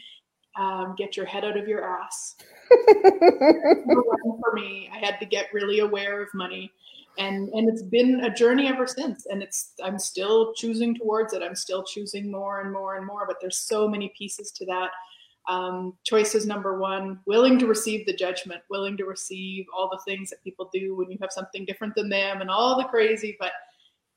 Um, 0.55 0.93
get 0.97 1.17
your 1.17 1.25
head 1.25 1.43
out 1.43 1.57
of 1.57 1.67
your 1.67 1.83
ass. 1.83 2.35
for 2.69 4.53
me, 4.53 4.89
I 4.93 4.99
had 4.99 5.19
to 5.19 5.25
get 5.25 5.51
really 5.51 5.79
aware 5.79 6.21
of 6.21 6.29
money, 6.33 6.71
and 7.17 7.49
and 7.49 7.67
it's 7.67 7.83
been 7.83 8.21
a 8.21 8.33
journey 8.33 8.67
ever 8.67 8.87
since. 8.87 9.25
And 9.25 9.43
it's 9.43 9.73
I'm 9.83 9.99
still 9.99 10.53
choosing 10.53 10.95
towards 10.95 11.33
it. 11.33 11.41
I'm 11.41 11.55
still 11.55 11.83
choosing 11.83 12.31
more 12.31 12.61
and 12.61 12.71
more 12.71 12.95
and 12.95 13.05
more. 13.05 13.25
But 13.27 13.37
there's 13.41 13.57
so 13.57 13.87
many 13.87 14.13
pieces 14.17 14.51
to 14.51 14.65
that 14.67 14.91
um, 15.49 15.93
choice 16.03 16.35
is 16.35 16.45
number 16.45 16.77
one. 16.77 17.19
Willing 17.25 17.59
to 17.59 17.67
receive 17.67 18.05
the 18.05 18.13
judgment 18.13 18.61
willing 18.69 18.97
to 18.97 19.05
receive 19.05 19.65
all 19.75 19.89
the 19.89 20.01
things 20.05 20.29
that 20.29 20.43
people 20.43 20.69
do 20.73 20.95
when 20.95 21.09
you 21.11 21.17
have 21.21 21.31
something 21.31 21.65
different 21.65 21.95
than 21.95 22.09
them 22.09 22.41
and 22.41 22.49
all 22.49 22.77
the 22.77 22.85
crazy 22.85 23.35
but 23.39 23.51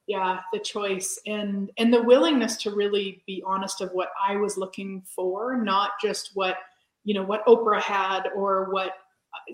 yeah 0.06 0.40
the 0.52 0.58
choice 0.58 1.18
and 1.26 1.70
and 1.78 1.92
the 1.92 2.02
willingness 2.02 2.56
to 2.56 2.70
really 2.70 3.22
be 3.26 3.42
honest 3.44 3.80
of 3.80 3.90
what 3.90 4.10
i 4.24 4.36
was 4.36 4.56
looking 4.56 5.02
for 5.04 5.56
not 5.56 5.90
just 6.00 6.30
what 6.34 6.58
you 7.02 7.12
know 7.12 7.24
what 7.24 7.44
oprah 7.46 7.80
had 7.80 8.28
or 8.36 8.70
what 8.70 8.92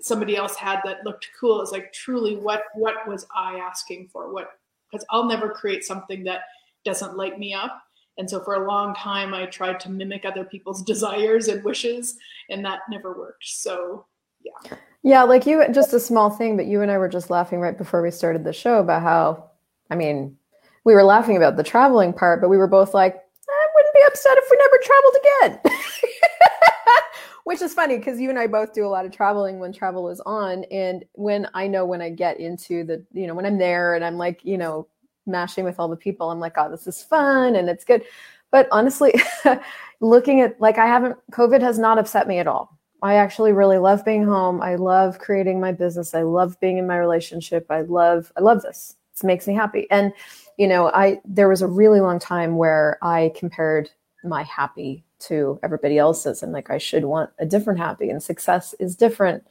somebody 0.01 0.35
else 0.35 0.55
had 0.55 0.79
that 0.83 1.05
looked 1.05 1.29
cool. 1.39 1.61
It's 1.61 1.71
like 1.71 1.93
truly 1.93 2.35
what 2.35 2.63
what 2.75 3.07
was 3.07 3.25
i 3.35 3.57
asking 3.57 4.09
for? 4.11 4.33
What 4.33 4.51
because 4.91 5.05
i'll 5.09 5.25
never 5.25 5.49
create 5.49 5.83
something 5.83 6.23
that 6.23 6.41
doesn't 6.85 7.17
light 7.17 7.39
me 7.39 7.53
up 7.53 7.83
and 8.17 8.29
so 8.29 8.43
for 8.43 8.55
a 8.55 8.67
long 8.67 8.93
time, 8.95 9.33
I 9.33 9.45
tried 9.45 9.79
to 9.81 9.91
mimic 9.91 10.25
other 10.25 10.43
people's 10.43 10.81
desires 10.91 11.47
and 11.47 11.63
wishes, 11.63 12.17
and 12.49 12.63
that 12.65 12.81
never 12.89 13.17
worked. 13.17 13.45
So, 13.45 14.05
yeah. 14.41 14.77
Yeah, 15.05 15.23
like 15.23 15.45
you, 15.45 15.65
just 15.73 15.93
a 15.93 15.99
small 15.99 16.29
thing, 16.29 16.55
but 16.55 16.65
you 16.65 16.81
and 16.81 16.89
I 16.89 16.97
were 16.97 17.09
just 17.09 17.29
laughing 17.29 17.59
right 17.59 17.77
before 17.77 18.01
we 18.01 18.09
started 18.09 18.45
the 18.45 18.53
show 18.53 18.79
about 18.79 19.01
how, 19.01 19.49
I 19.89 19.95
mean, 19.95 20.37
we 20.85 20.93
were 20.93 21.03
laughing 21.03 21.35
about 21.35 21.57
the 21.57 21.63
traveling 21.63 22.13
part, 22.13 22.39
but 22.39 22.49
we 22.49 22.57
were 22.57 22.67
both 22.67 22.93
like, 22.93 23.15
I 23.15 23.67
wouldn't 23.75 23.93
be 23.93 24.01
upset 24.07 24.37
if 24.37 24.45
we 24.49 24.57
never 24.57 24.77
traveled 24.83 25.15
again. 25.21 25.77
Which 27.43 27.61
is 27.61 27.73
funny 27.73 27.97
because 27.97 28.21
you 28.21 28.29
and 28.29 28.39
I 28.39 28.47
both 28.47 28.73
do 28.73 28.85
a 28.85 28.87
lot 28.87 29.05
of 29.05 29.11
traveling 29.11 29.59
when 29.59 29.73
travel 29.73 30.09
is 30.09 30.21
on. 30.21 30.63
And 30.71 31.03
when 31.13 31.49
I 31.53 31.67
know 31.67 31.85
when 31.85 32.01
I 32.01 32.09
get 32.09 32.39
into 32.39 32.85
the, 32.85 33.05
you 33.11 33.27
know, 33.27 33.33
when 33.33 33.45
I'm 33.45 33.57
there 33.57 33.95
and 33.95 34.05
I'm 34.05 34.17
like, 34.17 34.39
you 34.45 34.57
know, 34.57 34.87
mashing 35.25 35.65
with 35.65 35.79
all 35.79 35.87
the 35.87 35.95
people. 35.95 36.31
I'm 36.31 36.39
like, 36.39 36.53
oh, 36.57 36.69
this 36.69 36.87
is 36.87 37.01
fun 37.01 37.55
and 37.55 37.69
it's 37.69 37.85
good. 37.85 38.03
But 38.51 38.67
honestly, 38.71 39.13
looking 39.99 40.41
at 40.41 40.59
like 40.61 40.77
I 40.77 40.85
haven't 40.85 41.17
COVID 41.31 41.61
has 41.61 41.79
not 41.79 41.97
upset 41.97 42.27
me 42.27 42.39
at 42.39 42.47
all. 42.47 42.77
I 43.01 43.15
actually 43.15 43.51
really 43.51 43.79
love 43.79 44.05
being 44.05 44.23
home. 44.23 44.61
I 44.61 44.75
love 44.75 45.19
creating 45.19 45.59
my 45.59 45.71
business. 45.71 46.13
I 46.13 46.21
love 46.21 46.59
being 46.59 46.77
in 46.77 46.87
my 46.87 46.97
relationship. 46.97 47.65
I 47.69 47.81
love 47.81 48.31
I 48.37 48.41
love 48.41 48.61
this. 48.61 48.95
It 49.15 49.25
makes 49.25 49.47
me 49.47 49.53
happy. 49.53 49.87
And 49.91 50.13
you 50.57 50.67
know, 50.67 50.87
I 50.89 51.19
there 51.25 51.49
was 51.49 51.61
a 51.61 51.67
really 51.67 51.99
long 51.99 52.19
time 52.19 52.57
where 52.57 52.97
I 53.01 53.33
compared 53.35 53.89
my 54.23 54.43
happy 54.43 55.03
to 55.19 55.59
everybody 55.63 55.97
else's 55.97 56.43
and 56.43 56.51
like 56.51 56.69
I 56.69 56.77
should 56.77 57.05
want 57.05 57.31
a 57.39 57.45
different 57.45 57.79
happy 57.79 58.09
and 58.09 58.21
success 58.21 58.73
is 58.79 58.95
different 58.95 59.45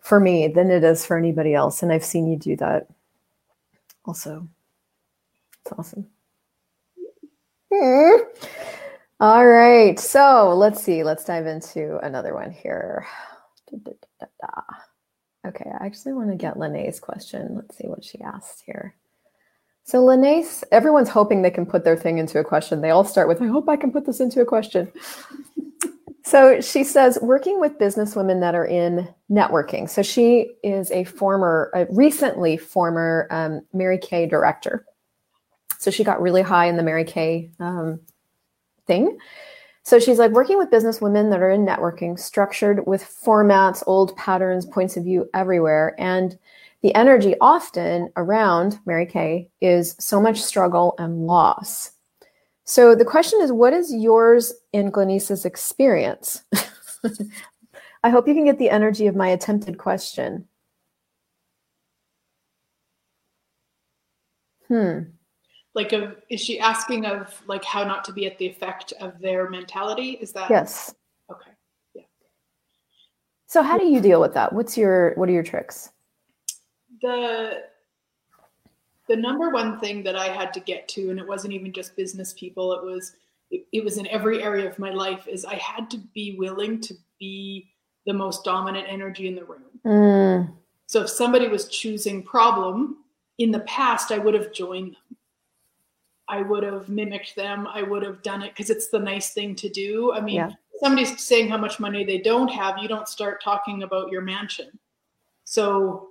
for 0.00 0.20
me 0.20 0.48
than 0.48 0.70
it 0.70 0.84
is 0.84 1.06
for 1.06 1.16
anybody 1.16 1.54
else 1.54 1.82
and 1.82 1.92
I've 1.92 2.04
seen 2.04 2.26
you 2.26 2.36
do 2.36 2.56
that 2.56 2.86
also. 4.04 4.48
It's 5.64 5.72
awesome. 5.78 6.06
Hmm. 7.72 8.22
All 9.20 9.46
right. 9.46 9.98
So 9.98 10.54
let's 10.56 10.82
see. 10.82 11.02
Let's 11.04 11.24
dive 11.24 11.46
into 11.46 11.98
another 11.98 12.34
one 12.34 12.50
here. 12.50 13.06
Okay, 15.46 15.70
I 15.70 15.86
actually 15.86 16.12
want 16.12 16.30
to 16.30 16.36
get 16.36 16.58
Lene's 16.58 17.00
question. 17.00 17.54
Let's 17.54 17.76
see 17.76 17.86
what 17.86 18.04
she 18.04 18.20
asked 18.20 18.62
here. 18.66 18.94
So 19.84 20.04
Lene's, 20.04 20.64
everyone's 20.70 21.08
hoping 21.08 21.42
they 21.42 21.50
can 21.50 21.66
put 21.66 21.84
their 21.84 21.96
thing 21.96 22.18
into 22.18 22.38
a 22.38 22.44
question. 22.44 22.80
They 22.80 22.90
all 22.90 23.04
start 23.04 23.28
with, 23.28 23.40
I 23.40 23.46
hope 23.46 23.68
I 23.68 23.76
can 23.76 23.90
put 23.90 24.04
this 24.04 24.20
into 24.20 24.40
a 24.40 24.44
question. 24.44 24.92
so 26.24 26.60
she 26.60 26.84
says, 26.84 27.18
working 27.22 27.58
with 27.58 27.78
businesswomen 27.78 28.40
that 28.40 28.54
are 28.54 28.66
in 28.66 29.08
networking. 29.30 29.88
So 29.88 30.02
she 30.02 30.50
is 30.62 30.90
a 30.90 31.04
former, 31.04 31.70
a 31.74 31.86
recently 31.90 32.56
former 32.58 33.26
um, 33.30 33.62
Mary 33.72 33.98
Kay 33.98 34.26
director. 34.26 34.84
So 35.80 35.90
she 35.90 36.04
got 36.04 36.20
really 36.20 36.42
high 36.42 36.66
in 36.66 36.76
the 36.76 36.82
Mary 36.82 37.04
Kay 37.04 37.50
um, 37.58 38.00
thing. 38.86 39.18
So 39.82 39.98
she's 39.98 40.18
like 40.18 40.30
working 40.32 40.58
with 40.58 40.70
business 40.70 41.00
women 41.00 41.30
that 41.30 41.40
are 41.40 41.50
in 41.50 41.64
networking, 41.64 42.18
structured 42.18 42.86
with 42.86 43.02
formats, 43.02 43.82
old 43.86 44.14
patterns, 44.14 44.66
points 44.66 44.98
of 44.98 45.04
view 45.04 45.28
everywhere. 45.32 45.94
And 45.98 46.38
the 46.82 46.94
energy 46.94 47.34
often 47.40 48.12
around 48.16 48.78
Mary 48.84 49.06
Kay 49.06 49.48
is 49.62 49.96
so 49.98 50.20
much 50.20 50.42
struggle 50.42 50.94
and 50.98 51.26
loss. 51.26 51.92
So 52.64 52.94
the 52.94 53.06
question 53.06 53.40
is, 53.40 53.50
what 53.50 53.72
is 53.72 53.92
yours 53.92 54.52
in 54.74 54.90
Glenyce's 54.90 55.46
experience? 55.46 56.44
I 58.04 58.10
hope 58.10 58.28
you 58.28 58.34
can 58.34 58.44
get 58.44 58.58
the 58.58 58.70
energy 58.70 59.06
of 59.06 59.16
my 59.16 59.28
attempted 59.28 59.78
question. 59.78 60.46
Hmm 64.68 65.00
like 65.74 65.92
of 65.92 66.16
is 66.28 66.40
she 66.40 66.58
asking 66.58 67.06
of 67.06 67.40
like 67.46 67.64
how 67.64 67.84
not 67.84 68.04
to 68.04 68.12
be 68.12 68.26
at 68.26 68.38
the 68.38 68.46
effect 68.46 68.92
of 69.00 69.18
their 69.20 69.48
mentality? 69.48 70.18
Is 70.20 70.32
that 70.32 70.50
yes. 70.50 70.94
Okay. 71.30 71.50
Yeah. 71.94 72.02
So 73.46 73.62
how 73.62 73.78
do 73.78 73.86
you 73.86 74.00
deal 74.00 74.20
with 74.20 74.34
that? 74.34 74.52
What's 74.52 74.76
your 74.76 75.14
what 75.14 75.28
are 75.28 75.32
your 75.32 75.42
tricks? 75.42 75.90
The 77.02 77.62
the 79.10 79.16
number 79.16 79.50
one 79.50 79.78
thing 79.80 80.04
that 80.04 80.14
i 80.14 80.28
had 80.28 80.54
to 80.54 80.60
get 80.60 80.86
to 80.86 81.10
and 81.10 81.18
it 81.18 81.26
wasn't 81.26 81.52
even 81.52 81.72
just 81.72 81.96
business 81.96 82.32
people 82.32 82.72
it 82.72 82.82
was 82.82 83.16
it, 83.50 83.66
it 83.72 83.84
was 83.84 83.98
in 83.98 84.06
every 84.06 84.40
area 84.40 84.70
of 84.70 84.78
my 84.78 84.90
life 84.90 85.26
is 85.26 85.44
i 85.44 85.56
had 85.56 85.90
to 85.90 85.98
be 86.14 86.36
willing 86.38 86.80
to 86.80 86.94
be 87.18 87.68
the 88.06 88.12
most 88.12 88.44
dominant 88.44 88.86
energy 88.88 89.26
in 89.26 89.34
the 89.34 89.44
room. 89.44 89.64
Mm. 89.84 90.52
so 90.86 91.02
if 91.02 91.10
somebody 91.10 91.48
was 91.48 91.66
choosing 91.66 92.22
problem 92.22 92.98
in 93.38 93.50
the 93.50 93.60
past 93.60 94.12
i 94.12 94.18
would 94.18 94.34
have 94.34 94.52
joined 94.52 94.92
them 94.92 95.16
I 96.30 96.42
would 96.42 96.62
have 96.62 96.88
mimicked 96.88 97.34
them. 97.34 97.66
I 97.66 97.82
would 97.82 98.02
have 98.02 98.22
done 98.22 98.42
it 98.42 98.50
because 98.50 98.70
it's 98.70 98.88
the 98.88 98.98
nice 98.98 99.34
thing 99.34 99.54
to 99.56 99.68
do. 99.68 100.12
I 100.12 100.20
mean, 100.20 100.36
yeah. 100.36 100.50
somebody's 100.80 101.20
saying 101.20 101.48
how 101.48 101.58
much 101.58 101.80
money 101.80 102.04
they 102.04 102.18
don't 102.18 102.48
have, 102.48 102.78
you 102.78 102.88
don't 102.88 103.08
start 103.08 103.42
talking 103.42 103.82
about 103.82 104.10
your 104.10 104.22
mansion. 104.22 104.78
So 105.44 106.10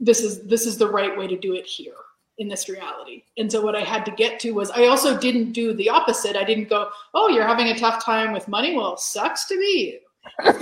this 0.00 0.20
is 0.20 0.42
this 0.46 0.66
is 0.66 0.78
the 0.78 0.88
right 0.88 1.16
way 1.16 1.26
to 1.26 1.36
do 1.36 1.54
it 1.54 1.66
here 1.66 1.94
in 2.38 2.48
this 2.48 2.68
reality. 2.68 3.24
And 3.36 3.52
so 3.52 3.60
what 3.60 3.76
I 3.76 3.82
had 3.82 4.04
to 4.06 4.10
get 4.10 4.40
to 4.40 4.52
was 4.52 4.70
I 4.70 4.86
also 4.86 5.18
didn't 5.18 5.52
do 5.52 5.74
the 5.74 5.90
opposite. 5.90 6.36
I 6.36 6.44
didn't 6.44 6.68
go, 6.68 6.88
"Oh, 7.12 7.28
you're 7.28 7.46
having 7.46 7.68
a 7.68 7.78
tough 7.78 8.02
time 8.04 8.32
with 8.32 8.48
money? 8.48 8.74
Well, 8.74 8.96
sucks 8.96 9.46
to 9.48 9.56
be 9.58 9.92
you." 9.92 10.00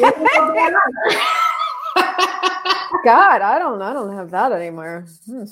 God, 3.05 3.43
I 3.43 3.59
don't 3.59 3.81
I 3.81 3.93
don't 3.93 4.15
have 4.15 4.31
that 4.31 4.53
anymore. 4.53 5.07
Hmm. 5.27 5.45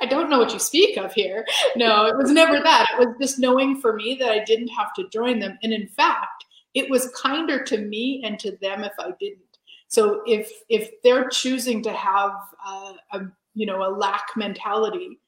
I 0.00 0.06
don't 0.06 0.30
know 0.30 0.38
what 0.38 0.52
you 0.52 0.58
speak 0.58 0.96
of 0.96 1.12
here. 1.12 1.46
No, 1.76 2.06
it 2.06 2.16
was 2.16 2.30
never 2.30 2.60
that. 2.60 2.86
It 2.92 3.06
was 3.06 3.16
just 3.20 3.38
knowing 3.38 3.80
for 3.80 3.94
me 3.94 4.16
that 4.20 4.30
I 4.30 4.44
didn't 4.44 4.68
have 4.68 4.92
to 4.94 5.08
join 5.08 5.38
them. 5.38 5.58
And 5.62 5.72
in 5.72 5.88
fact, 5.88 6.44
it 6.74 6.88
was 6.90 7.12
kinder 7.20 7.62
to 7.64 7.78
me 7.78 8.22
and 8.24 8.38
to 8.40 8.56
them 8.60 8.84
if 8.84 8.92
I 8.98 9.12
didn't. 9.18 9.40
So 9.88 10.22
if 10.26 10.50
if 10.68 10.90
they're 11.02 11.28
choosing 11.28 11.82
to 11.82 11.92
have 11.92 12.32
a, 12.66 12.94
a 13.12 13.20
you 13.54 13.66
know 13.66 13.82
a 13.86 13.90
lack 13.90 14.28
mentality, 14.36 15.20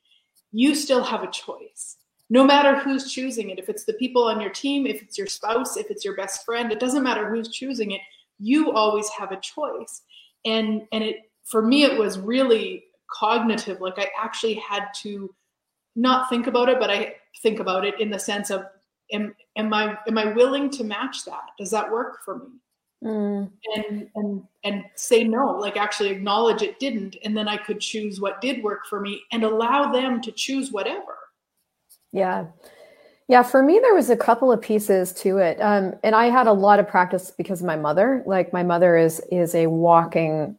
you 0.53 0.75
still 0.75 1.03
have 1.03 1.23
a 1.23 1.31
choice. 1.31 1.97
No 2.31 2.45
matter 2.45 2.79
who's 2.79 3.13
choosing 3.13 3.51
it, 3.51 3.59
if 3.59 3.69
it's 3.69 3.85
the 3.85 3.93
people 3.95 4.23
on 4.23 4.41
your 4.41 4.51
team, 4.51 4.87
if 4.87 5.03
it's 5.03 5.19
your 5.19 5.27
spouse, 5.27 5.77
if 5.77 5.91
it's 5.91 6.05
your 6.05 6.17
best 6.17 6.45
friend, 6.45 6.73
it 6.73 6.81
doesn't 6.81 7.03
matter 7.03 7.29
who's 7.29 7.49
choosing 7.49 7.91
it. 7.91 8.01
You 8.39 8.73
always 8.73 9.09
have 9.11 9.33
a 9.33 9.41
choice. 9.41 10.03
And 10.45 10.83
and 10.93 11.03
it 11.03 11.17
for 11.45 11.63
me 11.63 11.83
it 11.83 11.99
was 11.99 12.19
really 12.19 12.85
cognitive 13.13 13.81
like 13.81 13.99
i 13.99 14.07
actually 14.21 14.55
had 14.55 14.87
to 14.95 15.33
not 15.97 16.29
think 16.29 16.47
about 16.47 16.69
it 16.69 16.79
but 16.81 16.91
i 16.91 17.15
think 17.43 17.61
about 17.61 17.85
it 17.85 17.99
in 18.01 18.11
the 18.11 18.19
sense 18.19 18.51
of 18.51 18.65
am, 19.13 19.35
am 19.57 19.73
i 19.73 19.97
am 20.09 20.19
i 20.19 20.33
willing 20.33 20.71
to 20.71 20.85
match 20.85 21.25
that? 21.25 21.51
Does 21.59 21.71
that 21.71 21.91
work 21.91 22.19
for 22.25 22.39
me? 22.39 22.47
Mm. 23.05 23.51
and 23.75 24.09
and 24.15 24.45
and 24.63 24.85
say 24.95 25.25
no 25.25 25.57
like 25.59 25.77
actually 25.77 26.11
acknowledge 26.11 26.63
it 26.63 26.79
didn't 26.79 27.17
and 27.25 27.37
then 27.37 27.49
i 27.49 27.57
could 27.57 27.81
choose 27.81 28.21
what 28.21 28.41
did 28.41 28.63
work 28.63 28.87
for 28.89 29.01
me 29.01 29.21
and 29.33 29.43
allow 29.43 29.91
them 29.91 30.21
to 30.21 30.31
choose 30.31 30.71
whatever. 30.71 31.17
Yeah. 32.13 32.47
Yeah 33.27 33.43
for 33.43 33.61
me 33.61 33.81
there 33.81 33.95
was 33.95 34.09
a 34.09 34.17
couple 34.17 34.53
of 34.53 34.61
pieces 34.61 35.13
to 35.15 35.39
it. 35.39 35.61
Um, 35.61 35.95
and 36.05 36.15
i 36.15 36.27
had 36.27 36.47
a 36.47 36.53
lot 36.53 36.79
of 36.79 36.87
practice 36.87 37.33
because 37.33 37.61
of 37.61 37.67
my 37.67 37.77
mother. 37.77 38.23
Like 38.25 38.53
my 38.53 38.63
mother 38.63 38.97
is 38.97 39.21
is 39.33 39.57
a 39.57 39.67
walking 39.67 40.57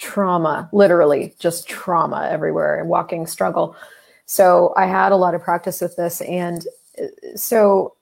trauma, 0.00 0.68
literally 0.72 1.34
just 1.38 1.68
trauma 1.68 2.28
everywhere 2.30 2.80
and 2.80 2.88
walking 2.88 3.26
struggle. 3.26 3.76
So 4.26 4.72
I 4.76 4.86
had 4.86 5.12
a 5.12 5.16
lot 5.16 5.34
of 5.34 5.42
practice 5.42 5.80
with 5.80 5.96
this. 5.96 6.20
And 6.22 6.66
uh, 7.00 7.06
so 7.36 7.94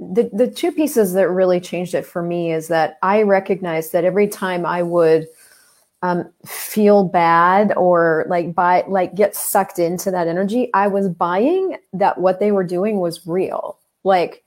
the, 0.00 0.28
the 0.32 0.48
two 0.48 0.72
pieces 0.72 1.12
that 1.14 1.30
really 1.30 1.60
changed 1.60 1.94
it 1.94 2.04
for 2.04 2.22
me 2.22 2.52
is 2.52 2.68
that 2.68 2.98
I 3.02 3.22
recognized 3.22 3.92
that 3.92 4.04
every 4.04 4.26
time 4.28 4.66
I 4.66 4.82
would 4.82 5.28
um, 6.02 6.28
feel 6.44 7.04
bad 7.04 7.72
or 7.76 8.26
like 8.28 8.54
buy, 8.54 8.84
like 8.88 9.14
get 9.14 9.36
sucked 9.36 9.78
into 9.78 10.10
that 10.10 10.28
energy, 10.28 10.70
I 10.74 10.88
was 10.88 11.08
buying 11.08 11.78
that 11.92 12.18
what 12.18 12.40
they 12.40 12.52
were 12.52 12.64
doing 12.64 12.98
was 12.98 13.26
real. 13.26 13.78
Like 14.02 14.43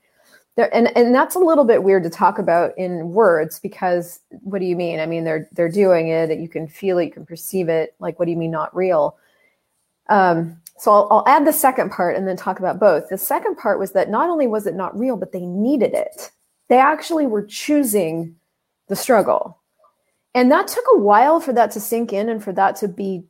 there, 0.58 0.74
and 0.74 0.94
and 0.96 1.14
that's 1.14 1.36
a 1.36 1.38
little 1.38 1.64
bit 1.64 1.84
weird 1.84 2.02
to 2.02 2.10
talk 2.10 2.40
about 2.40 2.76
in 2.76 3.12
words 3.12 3.60
because 3.60 4.18
what 4.30 4.58
do 4.58 4.66
you 4.66 4.74
mean? 4.74 4.98
I 4.98 5.06
mean, 5.06 5.22
they're 5.22 5.48
they're 5.52 5.70
doing 5.70 6.08
it. 6.08 6.36
You 6.36 6.48
can 6.48 6.66
feel 6.66 6.98
it. 6.98 7.04
You 7.04 7.12
can 7.12 7.24
perceive 7.24 7.68
it. 7.68 7.94
Like, 8.00 8.18
what 8.18 8.24
do 8.24 8.32
you 8.32 8.36
mean 8.36 8.50
not 8.50 8.74
real? 8.74 9.16
Um, 10.08 10.60
so 10.76 10.90
I'll, 10.90 11.08
I'll 11.10 11.28
add 11.28 11.46
the 11.46 11.52
second 11.52 11.92
part 11.92 12.16
and 12.16 12.26
then 12.26 12.36
talk 12.36 12.58
about 12.58 12.80
both. 12.80 13.08
The 13.08 13.18
second 13.18 13.56
part 13.56 13.78
was 13.78 13.92
that 13.92 14.10
not 14.10 14.30
only 14.30 14.48
was 14.48 14.66
it 14.66 14.74
not 14.74 14.98
real, 14.98 15.16
but 15.16 15.30
they 15.30 15.46
needed 15.46 15.94
it. 15.94 16.32
They 16.68 16.78
actually 16.78 17.26
were 17.26 17.44
choosing 17.44 18.34
the 18.88 18.96
struggle, 18.96 19.58
and 20.34 20.50
that 20.50 20.66
took 20.66 20.84
a 20.92 20.98
while 20.98 21.38
for 21.38 21.52
that 21.52 21.70
to 21.72 21.80
sink 21.80 22.12
in 22.12 22.28
and 22.28 22.42
for 22.42 22.52
that 22.54 22.74
to 22.76 22.88
be 22.88 23.22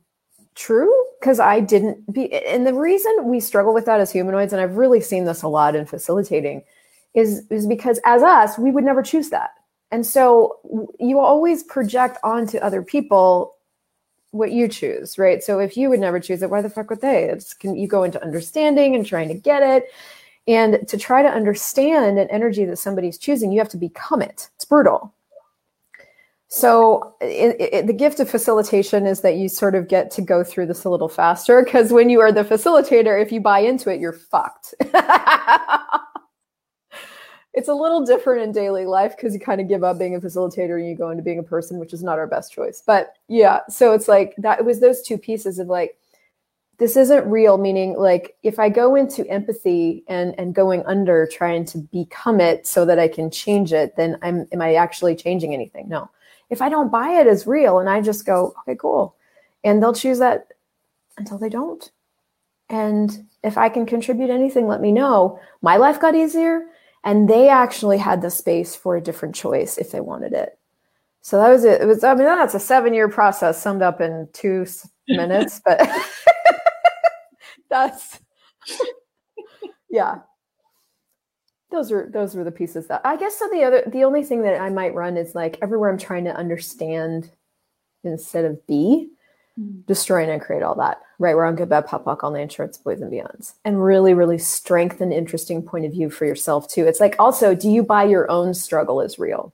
true 0.55 0.91
because 1.19 1.39
I 1.39 1.59
didn't 1.59 2.11
be. 2.11 2.33
And 2.33 2.65
the 2.65 2.73
reason 2.73 3.25
we 3.25 3.39
struggle 3.39 3.73
with 3.75 3.85
that 3.85 3.99
as 3.99 4.11
humanoids, 4.11 4.51
and 4.51 4.59
I've 4.59 4.77
really 4.77 4.99
seen 5.01 5.25
this 5.25 5.43
a 5.43 5.47
lot 5.47 5.75
in 5.75 5.85
facilitating 5.85 6.63
is 7.13 7.43
is 7.49 7.65
because 7.65 7.99
as 8.05 8.23
us 8.23 8.57
we 8.57 8.71
would 8.71 8.83
never 8.83 9.01
choose 9.01 9.29
that. 9.29 9.51
And 9.91 10.05
so 10.05 10.59
you 10.99 11.19
always 11.19 11.63
project 11.63 12.17
onto 12.23 12.57
other 12.59 12.83
people 12.83 13.55
what 14.31 14.51
you 14.51 14.67
choose 14.67 15.17
right? 15.17 15.43
So 15.43 15.59
if 15.59 15.75
you 15.75 15.89
would 15.89 15.99
never 15.99 16.19
choose 16.19 16.41
it 16.41 16.49
why 16.49 16.61
the 16.61 16.69
fuck 16.69 16.89
would 16.89 17.01
they? 17.01 17.25
It's 17.25 17.53
can 17.53 17.75
you 17.75 17.87
go 17.87 18.03
into 18.03 18.23
understanding 18.23 18.95
and 18.95 19.05
trying 19.05 19.27
to 19.29 19.33
get 19.33 19.63
it? 19.63 19.85
And 20.47 20.87
to 20.87 20.97
try 20.97 21.21
to 21.21 21.29
understand 21.29 22.17
an 22.17 22.27
energy 22.31 22.65
that 22.65 22.77
somebody's 22.77 23.17
choosing 23.17 23.51
you 23.51 23.59
have 23.59 23.69
to 23.69 23.77
become 23.77 24.21
it. 24.21 24.49
It's 24.55 24.65
brutal. 24.65 25.13
So 26.51 27.13
it, 27.21 27.55
it, 27.59 27.87
the 27.87 27.93
gift 27.93 28.19
of 28.19 28.27
facilitation 28.27 29.05
is 29.05 29.21
that 29.21 29.35
you 29.35 29.47
sort 29.47 29.75
of 29.75 29.87
get 29.87 30.09
to 30.11 30.21
go 30.23 30.43
through 30.43 30.65
this 30.65 30.83
a 30.83 30.89
little 30.89 31.07
faster 31.07 31.63
because 31.63 31.93
when 31.93 32.09
you 32.09 32.19
are 32.21 32.31
the 32.31 32.43
facilitator 32.43 33.21
if 33.21 33.31
you 33.31 33.39
buy 33.39 33.59
into 33.59 33.91
it 33.91 33.99
you're 33.99 34.13
fucked 34.13 34.73
it's 37.53 37.67
a 37.67 37.73
little 37.73 38.05
different 38.05 38.43
in 38.43 38.51
daily 38.51 38.85
life 38.85 39.15
because 39.15 39.33
you 39.33 39.39
kind 39.39 39.59
of 39.59 39.67
give 39.67 39.83
up 39.83 39.97
being 39.97 40.15
a 40.15 40.19
facilitator 40.19 40.79
and 40.79 40.87
you 40.87 40.95
go 40.95 41.09
into 41.09 41.23
being 41.23 41.39
a 41.39 41.43
person, 41.43 41.79
which 41.79 41.93
is 41.93 42.03
not 42.03 42.19
our 42.19 42.27
best 42.27 42.53
choice. 42.53 42.83
But 42.85 43.13
yeah, 43.27 43.61
so 43.67 43.93
it's 43.93 44.07
like 44.07 44.35
that. 44.37 44.59
It 44.59 44.65
was 44.65 44.79
those 44.79 45.01
two 45.01 45.17
pieces 45.17 45.57
of 45.57 45.67
like, 45.67 45.97
this 46.77 46.95
isn't 46.95 47.29
real. 47.29 47.57
Meaning, 47.57 47.97
like, 47.97 48.37
if 48.43 48.59
I 48.59 48.69
go 48.69 48.95
into 48.95 49.27
empathy 49.27 50.03
and 50.07 50.33
and 50.39 50.55
going 50.55 50.83
under, 50.85 51.27
trying 51.27 51.65
to 51.65 51.79
become 51.79 52.39
it 52.39 52.67
so 52.67 52.85
that 52.85 52.99
I 52.99 53.07
can 53.07 53.31
change 53.31 53.73
it, 53.73 53.95
then 53.97 54.17
I'm 54.21 54.47
am 54.51 54.61
I 54.61 54.75
actually 54.75 55.15
changing 55.15 55.53
anything? 55.53 55.89
No. 55.89 56.09
If 56.49 56.61
I 56.61 56.69
don't 56.69 56.91
buy 56.91 57.19
it 57.19 57.27
as 57.27 57.45
real 57.45 57.79
and 57.79 57.89
I 57.89 58.01
just 58.01 58.25
go, 58.25 58.53
okay, 58.61 58.75
cool, 58.75 59.15
and 59.63 59.81
they'll 59.81 59.93
choose 59.93 60.19
that 60.19 60.47
until 61.17 61.37
they 61.37 61.49
don't. 61.49 61.91
And 62.69 63.27
if 63.43 63.57
I 63.57 63.69
can 63.69 63.85
contribute 63.85 64.29
anything, 64.29 64.67
let 64.67 64.81
me 64.81 64.91
know. 64.91 65.39
My 65.61 65.77
life 65.77 65.99
got 65.99 66.15
easier 66.15 66.67
and 67.03 67.29
they 67.29 67.49
actually 67.49 67.97
had 67.97 68.21
the 68.21 68.29
space 68.29 68.75
for 68.75 68.95
a 68.95 69.01
different 69.01 69.35
choice 69.35 69.77
if 69.77 69.91
they 69.91 69.99
wanted 70.01 70.33
it. 70.33 70.57
So 71.21 71.37
that 71.37 71.49
was 71.49 71.63
it. 71.63 71.81
It 71.81 71.85
was, 71.85 72.03
I 72.03 72.13
mean, 72.15 72.25
that's 72.25 72.53
a 72.53 72.59
seven 72.59 72.93
year 72.93 73.09
process 73.09 73.61
summed 73.61 73.81
up 73.81 74.01
in 74.01 74.27
two 74.33 74.65
minutes, 75.07 75.61
but 75.63 75.87
that's, 77.69 78.19
yeah 79.89 80.19
those 81.71 81.91
are 81.91 82.09
those 82.11 82.35
were 82.35 82.43
the 82.43 82.51
pieces 82.51 82.87
that 82.87 83.01
i 83.03 83.15
guess 83.15 83.37
so 83.37 83.47
the 83.51 83.63
other 83.63 83.83
the 83.87 84.03
only 84.03 84.23
thing 84.23 84.41
that 84.41 84.59
i 84.59 84.69
might 84.69 84.93
run 84.93 85.17
is 85.17 85.35
like 85.35 85.57
everywhere 85.61 85.89
i'm 85.89 85.97
trying 85.97 86.23
to 86.23 86.35
understand 86.35 87.31
instead 88.03 88.45
of 88.45 88.65
be. 88.67 89.09
Destroy 89.85 90.29
and 90.29 90.41
create 90.41 90.63
all 90.63 90.75
that 90.75 91.01
right 91.17 91.35
where 91.35 91.45
i'm 91.45 91.55
good 91.55 91.69
bad 91.69 91.85
pop 91.85 92.05
walk 92.05 92.23
on 92.23 92.33
the 92.33 92.39
insurance 92.39 92.77
boys 92.77 93.01
and 93.01 93.11
beyonds 93.11 93.53
and 93.65 93.83
really 93.83 94.13
really 94.13 94.37
strengthen 94.37 95.11
interesting 95.11 95.61
point 95.61 95.85
of 95.85 95.91
view 95.91 96.09
for 96.09 96.25
yourself 96.25 96.67
too 96.67 96.85
it's 96.85 96.99
like 96.99 97.15
also 97.19 97.53
do 97.53 97.69
you 97.69 97.83
buy 97.83 98.03
your 98.03 98.29
own 98.31 98.53
struggle 98.53 99.01
is 99.01 99.19
real 99.19 99.53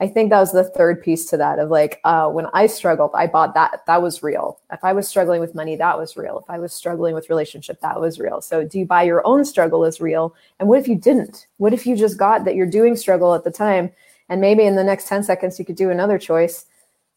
I 0.00 0.08
think 0.08 0.30
that 0.30 0.40
was 0.40 0.52
the 0.52 0.64
third 0.64 1.02
piece 1.02 1.26
to 1.26 1.36
that 1.36 1.58
of 1.58 1.68
like 1.68 2.00
uh, 2.04 2.30
when 2.30 2.46
I 2.54 2.66
struggled, 2.66 3.10
I 3.14 3.26
bought 3.26 3.52
that. 3.52 3.82
That 3.86 4.00
was 4.00 4.22
real. 4.22 4.58
If 4.72 4.82
I 4.82 4.94
was 4.94 5.06
struggling 5.06 5.42
with 5.42 5.54
money, 5.54 5.76
that 5.76 5.98
was 5.98 6.16
real. 6.16 6.38
If 6.38 6.48
I 6.48 6.58
was 6.58 6.72
struggling 6.72 7.14
with 7.14 7.28
relationship, 7.28 7.80
that 7.82 8.00
was 8.00 8.18
real. 8.18 8.40
So 8.40 8.64
do 8.64 8.78
you 8.78 8.86
buy 8.86 9.02
your 9.02 9.24
own 9.26 9.44
struggle 9.44 9.84
as 9.84 10.00
real? 10.00 10.34
And 10.58 10.70
what 10.70 10.78
if 10.78 10.88
you 10.88 10.96
didn't? 10.96 11.46
What 11.58 11.74
if 11.74 11.86
you 11.86 11.96
just 11.96 12.16
got 12.16 12.46
that 12.46 12.54
you're 12.54 12.66
doing 12.66 12.96
struggle 12.96 13.34
at 13.34 13.44
the 13.44 13.50
time? 13.50 13.90
And 14.30 14.40
maybe 14.40 14.64
in 14.64 14.74
the 14.74 14.84
next 14.84 15.06
10 15.06 15.22
seconds, 15.22 15.58
you 15.58 15.66
could 15.66 15.76
do 15.76 15.90
another 15.90 16.18
choice. 16.18 16.64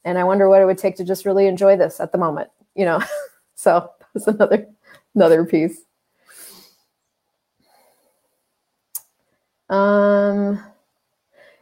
And 0.06 0.18
I 0.18 0.24
wonder 0.24 0.50
what 0.50 0.62
it 0.62 0.66
would 0.66 0.78
take 0.78 0.96
to 0.98 1.04
just 1.04 1.26
really 1.26 1.48
enjoy 1.48 1.78
this 1.78 2.00
at 2.00 2.12
the 2.12 2.18
moment, 2.18 2.50
you 2.76 2.86
know? 2.86 3.02
so 3.56 3.90
that's 4.14 4.28
another, 4.28 4.68
another 5.16 5.46
piece. 5.46 5.82
Um, 9.70 10.62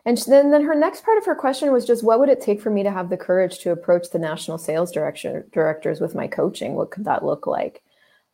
and 0.05 0.17
then, 0.27 0.51
then 0.51 0.63
her 0.63 0.75
next 0.75 1.05
part 1.05 1.17
of 1.17 1.25
her 1.25 1.35
question 1.35 1.71
was 1.71 1.85
just 1.85 2.03
what 2.03 2.19
would 2.19 2.29
it 2.29 2.41
take 2.41 2.59
for 2.59 2.71
me 2.71 2.83
to 2.83 2.91
have 2.91 3.09
the 3.09 3.17
courage 3.17 3.59
to 3.59 3.71
approach 3.71 4.09
the 4.09 4.19
national 4.19 4.57
sales 4.57 4.91
direction, 4.91 5.43
directors 5.51 6.01
with 6.01 6.15
my 6.15 6.27
coaching? 6.27 6.73
What 6.73 6.91
could 6.91 7.05
that 7.05 7.23
look 7.23 7.45
like? 7.45 7.83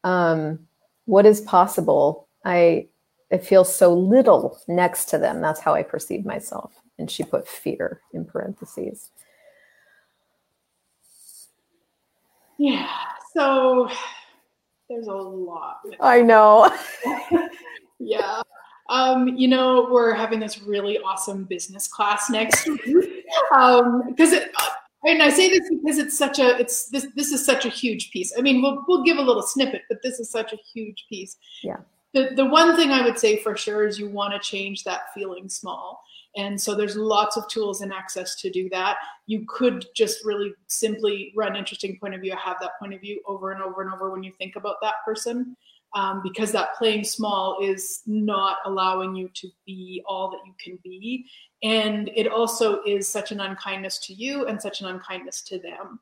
Um, 0.03 0.59
what 1.05 1.25
is 1.25 1.41
possible? 1.41 2.27
I 2.45 2.87
I 3.31 3.37
feel 3.37 3.65
so 3.65 3.93
little 3.93 4.57
next 4.67 5.05
to 5.09 5.17
them. 5.17 5.41
That's 5.41 5.59
how 5.59 5.73
I 5.73 5.83
perceive 5.83 6.25
myself. 6.25 6.73
And 6.97 7.11
she 7.11 7.23
put 7.23 7.47
fear 7.47 8.01
in 8.13 8.23
parentheses. 8.23 9.11
Yeah. 12.57 12.89
So 13.33 13.89
there's 14.89 15.07
a 15.07 15.13
lot. 15.13 15.79
I 15.99 16.21
know. 16.21 16.71
yeah 17.99 18.41
um, 18.89 19.27
you 19.29 19.47
know, 19.47 19.87
we're 19.91 20.13
having 20.13 20.39
this 20.39 20.61
really 20.61 20.97
awesome 20.99 21.43
business 21.43 21.87
class 21.87 22.29
next 22.29 22.67
week. 22.67 23.25
Um, 23.55 24.03
because 24.07 24.31
it, 24.31 24.49
and 25.03 25.21
I 25.21 25.29
say 25.29 25.49
this 25.49 25.69
because 25.69 25.97
it's 25.97 26.17
such 26.17 26.39
a 26.39 26.57
it's 26.57 26.89
this 26.89 27.07
this 27.15 27.31
is 27.31 27.45
such 27.45 27.65
a 27.65 27.69
huge 27.69 28.11
piece. 28.11 28.33
I 28.37 28.41
mean, 28.41 28.61
we'll 28.61 28.83
we'll 28.87 29.03
give 29.03 29.17
a 29.17 29.21
little 29.21 29.41
snippet, 29.41 29.81
but 29.89 29.99
this 30.03 30.19
is 30.19 30.29
such 30.29 30.53
a 30.53 30.57
huge 30.73 31.05
piece. 31.09 31.35
Yeah. 31.63 31.77
The 32.13 32.31
the 32.35 32.45
one 32.45 32.75
thing 32.75 32.91
I 32.91 33.03
would 33.03 33.19
say 33.19 33.41
for 33.43 33.57
sure 33.57 33.85
is 33.85 33.99
you 33.99 34.09
want 34.09 34.33
to 34.33 34.39
change 34.39 34.83
that 34.85 35.13
feeling 35.13 35.49
small. 35.49 36.01
And 36.37 36.59
so 36.59 36.75
there's 36.75 36.95
lots 36.95 37.35
of 37.35 37.47
tools 37.49 37.81
and 37.81 37.91
access 37.91 38.35
to 38.41 38.49
do 38.49 38.69
that. 38.69 38.97
You 39.25 39.43
could 39.47 39.85
just 39.95 40.23
really 40.23 40.53
simply 40.67 41.33
run 41.35 41.55
interesting 41.55 41.97
point 41.99 42.13
of 42.13 42.21
view, 42.21 42.33
have 42.35 42.57
that 42.61 42.79
point 42.79 42.93
of 42.93 43.01
view 43.01 43.21
over 43.25 43.51
and 43.51 43.61
over 43.61 43.81
and 43.81 43.91
over 43.93 44.11
when 44.11 44.23
you 44.23 44.31
think 44.37 44.55
about 44.55 44.75
that 44.81 44.95
person 45.03 45.57
um, 45.95 46.21
because 46.23 46.51
that 46.51 46.75
playing 46.77 47.03
small 47.03 47.57
is 47.61 48.01
not 48.05 48.57
allowing 48.65 49.15
you 49.15 49.29
to 49.33 49.49
be 49.65 50.03
all 50.05 50.29
that 50.29 50.39
you 50.45 50.53
can 50.63 50.77
be. 50.83 51.25
And 51.63 52.09
it 52.15 52.27
also 52.27 52.83
is 52.83 53.07
such 53.07 53.31
an 53.31 53.39
unkindness 53.39 53.97
to 54.05 54.13
you 54.13 54.45
and 54.45 54.61
such 54.61 54.81
an 54.81 54.87
unkindness 54.87 55.41
to 55.43 55.59
them. 55.59 55.99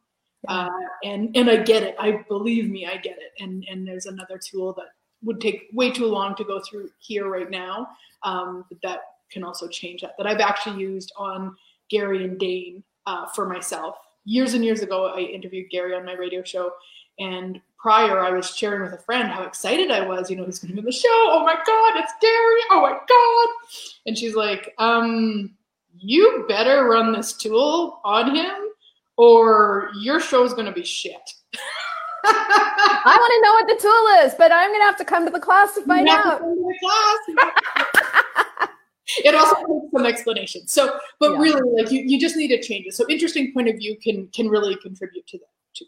Uh, 0.48 0.70
and 1.04 1.36
and 1.36 1.50
I 1.50 1.58
get 1.58 1.82
it. 1.82 1.96
I 1.98 2.24
believe 2.28 2.70
me, 2.70 2.86
I 2.86 2.98
get 2.98 3.18
it. 3.18 3.42
And 3.44 3.66
and 3.70 3.88
there's 3.88 4.06
another 4.06 4.38
tool 4.38 4.74
that 4.74 4.88
would 5.24 5.42
take 5.42 5.70
way 5.74 5.92
too 5.92 6.06
long 6.06 6.36
to 6.36 6.44
go 6.44 6.60
through 6.60 6.90
here 7.00 7.28
right 7.28 7.50
now. 7.50 7.88
Um, 8.22 8.66
that 8.84 9.00
can 9.32 9.44
also 9.44 9.68
change 9.68 10.02
that. 10.02 10.16
That 10.18 10.28
I've 10.28 10.40
actually 10.40 10.82
used 10.82 11.12
on 11.18 11.56
Gary 11.90 12.24
and 12.24 12.40
Dane 12.40 12.84
uh, 13.06 13.28
for 13.28 13.48
myself. 13.48 13.98
Years 14.26 14.54
and 14.54 14.66
years 14.66 14.82
ago, 14.82 15.14
I 15.16 15.20
interviewed 15.20 15.70
Gary 15.70 15.94
on 15.94 16.06
my 16.06 16.14
radio 16.14 16.44
show, 16.44 16.72
and 17.20 17.62
prior, 17.86 18.20
I 18.20 18.32
was 18.32 18.50
sharing 18.50 18.82
with 18.82 18.94
a 18.94 19.04
friend 19.04 19.30
how 19.30 19.44
excited 19.44 19.92
I 19.92 20.06
was. 20.06 20.30
You 20.30 20.38
know, 20.38 20.46
he's 20.46 20.58
going 20.58 20.70
to 20.70 20.74
be 20.74 20.80
in 20.80 20.86
the 20.86 20.92
show. 20.92 21.08
Oh 21.12 21.44
my 21.46 21.54
God, 21.54 21.94
it's 21.98 22.14
Gary. 22.20 22.62
Oh 22.72 22.82
my 22.82 22.98
God. 23.08 23.48
And 24.08 24.18
she's 24.18 24.34
like, 24.34 24.74
um, 24.80 25.54
you 25.96 26.46
better 26.48 26.86
run 26.86 27.14
this 27.14 27.34
tool 27.34 28.02
on 28.04 28.36
him 28.36 28.56
or 29.18 29.92
your 30.02 30.20
show's 30.20 30.54
going 30.54 30.66
to 30.66 30.72
be 30.72 30.84
shit. 30.84 31.34
I 32.28 33.18
want 33.20 33.34
to 33.36 33.42
know 33.44 33.54
what 33.54 33.68
the 33.68 33.82
tool 33.82 34.26
is, 34.26 34.34
but 34.36 34.52
I'm 34.52 34.72
going 34.72 34.82
to 34.82 34.86
have 34.86 34.98
to 34.98 35.06
come 35.06 35.26
to 35.26 35.32
the 35.32 35.40
class 35.40 35.76
to 35.76 35.86
find 35.86 36.08
out. 36.10 36.42
it 39.24 39.36
also 39.36 39.56
takes 39.56 39.92
some 39.94 40.06
explanation. 40.06 40.68
So, 40.68 40.98
but 41.20 41.34
yeah. 41.34 41.40
really, 41.40 41.82
like 41.82 41.92
you, 41.92 42.02
you 42.02 42.20
just 42.20 42.36
need 42.36 42.48
to 42.50 42.62
change 42.62 42.86
it. 42.88 42.94
So, 42.94 43.06
interesting 43.10 43.54
point 43.54 43.70
of 43.70 43.76
view 43.78 43.98
can 44.02 44.28
can 44.28 44.50
really 44.50 44.76
contribute 44.78 45.28
to 45.28 45.38
that. 45.38 45.46
Too. 45.74 45.86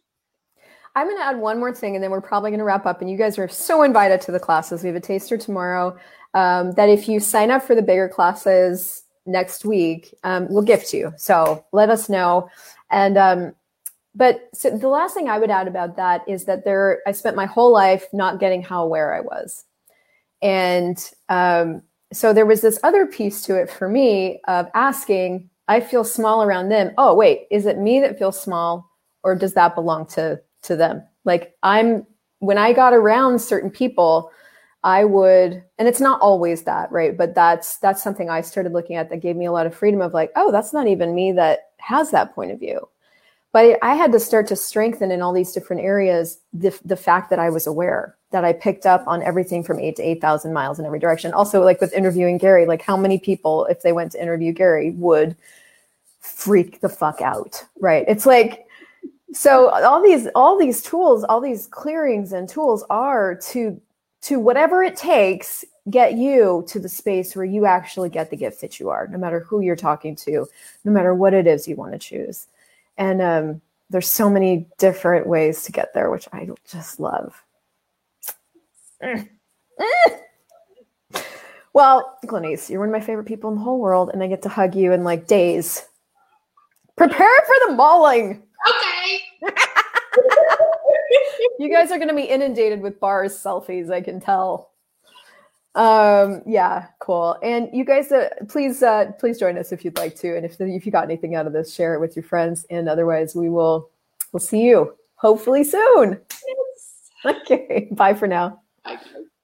I'm 0.95 1.08
going 1.08 1.17
to 1.17 1.23
add 1.23 1.38
one 1.38 1.60
more 1.60 1.73
thing 1.73 1.95
and 1.95 2.03
then 2.03 2.12
we're 2.12 2.21
probably 2.21 2.51
going 2.51 2.60
to 2.60 2.65
wrap 2.65 2.86
up. 2.86 3.01
And 3.01 3.10
you 3.10 3.17
guys 3.17 3.38
are 3.38 3.47
so 3.47 3.84
invited 3.84 4.21
to 4.21 4.32
the 4.32 4.39
classes. 4.39 4.84
We 4.84 4.88
have 4.88 4.95
a 4.95 5.01
taster 5.01 5.38
tomorrow. 5.38 5.97
Um, 6.34 6.73
that 6.73 6.89
if 6.89 7.08
you 7.08 7.19
sign 7.19 7.51
up 7.51 7.63
for 7.63 7.73
the 7.73 7.82
bigger 7.82 8.08
classes 8.08 9.03
next 9.25 9.65
week, 9.65 10.13
um, 10.23 10.47
we'll 10.49 10.63
gift 10.63 10.93
you. 10.93 11.13
So 11.17 11.65
let 11.71 11.89
us 11.89 12.10
know. 12.10 12.49
And, 12.91 13.17
um, 13.17 13.56
but 14.13 14.49
so 14.53 14.75
the 14.75 14.88
last 14.88 15.13
thing 15.13 15.30
I 15.30 15.38
would 15.38 15.51
add 15.51 15.67
about 15.67 15.95
that 15.97 16.27
is 16.27 16.45
that 16.45 16.65
there, 16.65 17.01
I 17.08 17.12
spent 17.12 17.36
my 17.36 17.45
whole 17.45 17.71
life 17.71 18.06
not 18.13 18.39
getting 18.39 18.62
how 18.62 18.84
aware 18.84 19.13
I 19.13 19.21
was. 19.21 19.65
And 20.41 20.97
um, 21.30 21.84
so 22.13 22.34
there 22.34 22.46
was 22.46 22.62
this 22.62 22.80
other 22.84 23.06
piece 23.06 23.41
to 23.43 23.56
it 23.56 23.70
for 23.70 23.89
me 23.89 24.39
of 24.48 24.67
asking, 24.74 25.50
I 25.67 25.82
feel 25.82 26.04
small 26.04 26.43
around 26.43 26.70
them. 26.70 26.93
Oh, 26.98 27.13
wait, 27.13 27.48
is 27.52 27.65
it 27.65 27.78
me 27.78 28.00
that 28.00 28.17
feels 28.17 28.41
small 28.41 28.89
or 29.24 29.36
does 29.36 29.54
that 29.54 29.76
belong 29.76 30.06
to 30.08 30.41
to 30.63 30.76
them. 30.76 31.04
Like 31.26 31.56
I'm 31.63 32.06
when 32.39 32.58
I 32.58 32.74
got 32.74 32.93
around 32.93 33.39
certain 33.39 33.70
people, 33.70 34.32
I 34.84 35.04
would 35.04 35.63
and 35.78 35.88
it's 35.88 36.00
not 36.00 36.22
always 36.22 36.63
that, 36.63 36.91
right? 36.91 37.17
But 37.17 37.36
that's 37.36 37.78
that's 37.78 38.04
something 38.04 38.30
I 38.30 38.41
started 38.41 38.74
looking 38.74 38.96
at 38.96 39.10
that 39.10 39.17
gave 39.17 39.36
me 39.36 39.46
a 39.46 39.52
lot 39.52 39.65
of 39.65 39.76
freedom 39.76 40.02
of 40.02 40.13
like, 40.13 40.32
oh, 40.36 40.52
that's 40.52 40.74
not 40.74 40.88
even 40.88 41.15
me 41.15 41.32
that 41.34 41.72
has 41.80 42.12
that 42.12 42.34
point 42.36 42.52
of 42.52 42.60
view. 42.60 42.88
But 43.54 43.80
I 43.82 43.96
had 43.96 44.12
to 44.12 44.20
start 44.20 44.48
to 44.48 44.56
strengthen 44.56 45.10
in 45.10 45.22
all 45.22 45.34
these 45.34 45.54
different 45.54 45.82
areas 45.82 46.39
the, 46.54 46.78
the 46.86 46.98
fact 46.98 47.30
that 47.30 47.39
I 47.39 47.50
was 47.50 47.65
aware 47.65 48.16
that 48.32 48.44
I 48.44 48.54
picked 48.54 48.86
up 48.86 49.04
on 49.08 49.24
everything 49.24 49.63
from 49.63 49.80
eight 49.80 49.96
to 49.98 50.04
8,000 50.04 50.52
miles 50.54 50.80
in 50.80 50.86
every 50.86 51.00
direction. 51.00 51.34
Also, 51.34 51.63
like 51.63 51.80
with 51.80 51.94
interviewing 51.94 52.38
Gary, 52.38 52.66
like 52.66 52.82
how 52.82 52.98
many 52.98 53.18
people, 53.18 53.66
if 53.66 53.82
they 53.82 53.94
went 53.94 54.12
to 54.12 54.22
interview 54.22 54.52
Gary, 54.52 54.92
would 54.92 55.36
freak 56.20 56.82
the 56.82 56.90
fuck 56.90 57.22
out, 57.22 57.63
right? 57.80 58.04
It's 58.08 58.26
like, 58.26 58.68
so 59.34 59.70
all 59.70 60.02
these 60.02 60.28
all 60.36 60.58
these 60.58 60.82
tools 60.82 61.24
all 61.26 61.42
these 61.42 61.68
clearings 61.68 62.32
and 62.32 62.48
tools 62.48 62.84
are 62.90 63.36
to 63.36 63.80
to 64.22 64.40
whatever 64.40 64.84
it 64.84 64.96
takes 64.96 65.66
get 65.90 66.13
you 66.13 66.66
to 66.68 66.80
the 66.80 66.90
space 66.90 67.36
where 67.36 67.46
you 67.46 67.66
actually 67.66 68.10
get 68.10 68.30
the 68.30 68.38
gift 68.38 68.62
that 68.62 68.80
you 68.80 68.90
are 68.90 69.08
no 69.08 69.18
matter 69.18 69.42
who 69.42 69.60
you're 69.60 69.76
talking 69.76 70.16
to 70.16 70.48
no 70.86 70.92
matter 70.92 71.13
what 71.13 71.34
it 71.34 71.46
is 71.46 71.68
you 71.68 71.76
want 71.76 71.92
to 71.92 72.00
choose 72.00 72.48
and 72.98 73.22
um, 73.22 73.62
there's 73.90 74.10
so 74.10 74.30
many 74.30 74.66
different 74.78 75.28
ways 75.28 75.63
to 75.63 75.72
get 75.72 75.94
there 75.94 76.10
which 76.10 76.28
i 76.32 76.50
just 76.66 77.00
love 77.00 77.44
well 81.74 82.18
Glenyce, 82.26 82.70
you're 82.70 82.80
one 82.80 82.90
of 82.90 82.94
my 82.94 83.02
favorite 83.02 83.26
people 83.26 83.50
in 83.52 83.58
the 83.58 83.62
whole 83.64 83.80
world 83.80 84.10
and 84.12 84.24
i 84.24 84.28
get 84.28 84.42
to 84.42 84.50
hug 84.50 84.76
you 84.76 84.92
in 84.92 85.04
like 85.04 85.28
days 85.28 85.86
prepare 86.96 87.40
for 87.46 87.56
the 87.68 87.76
mauling 87.76 88.42
okay. 88.68 89.20
you 91.60 91.70
guys 91.72 91.92
are 91.92 91.98
going 91.98 92.10
to 92.10 92.16
be 92.16 92.24
inundated 92.24 92.82
with 92.82 93.00
bars 93.00 93.36
selfies, 93.36 93.92
I 93.92 94.02
can 94.02 94.20
tell. 94.20 94.72
Um, 95.76 96.42
yeah, 96.46 96.88
cool. 97.00 97.38
And 97.44 97.70
you 97.72 97.86
guys, 97.86 98.12
uh, 98.12 98.30
please, 98.50 98.82
uh, 98.82 99.12
please 99.20 99.40
join 99.40 99.58
us 99.58 99.72
if 99.72 99.86
you'd 99.86 99.98
like 99.98 100.16
to. 100.18 100.36
And 100.36 100.46
if 100.46 100.60
if 100.60 100.86
you 100.86 100.92
got 100.92 101.04
anything 101.04 101.36
out 101.36 101.46
of 101.46 101.54
this, 101.54 101.74
share 101.74 101.94
it 101.94 102.00
with 102.00 102.16
your 102.16 102.24
friends. 102.24 102.66
And 102.70 102.90
otherwise, 102.90 103.36
we 103.36 103.50
will 103.50 103.90
we'll 104.32 104.40
see 104.40 104.62
you 104.62 104.96
hopefully 105.16 105.64
soon. 105.64 106.20
Yes. 106.30 106.94
Okay. 107.26 107.90
Bye 107.92 108.14
for 108.14 108.28
now. 108.28 108.62
Bye. 108.88 109.37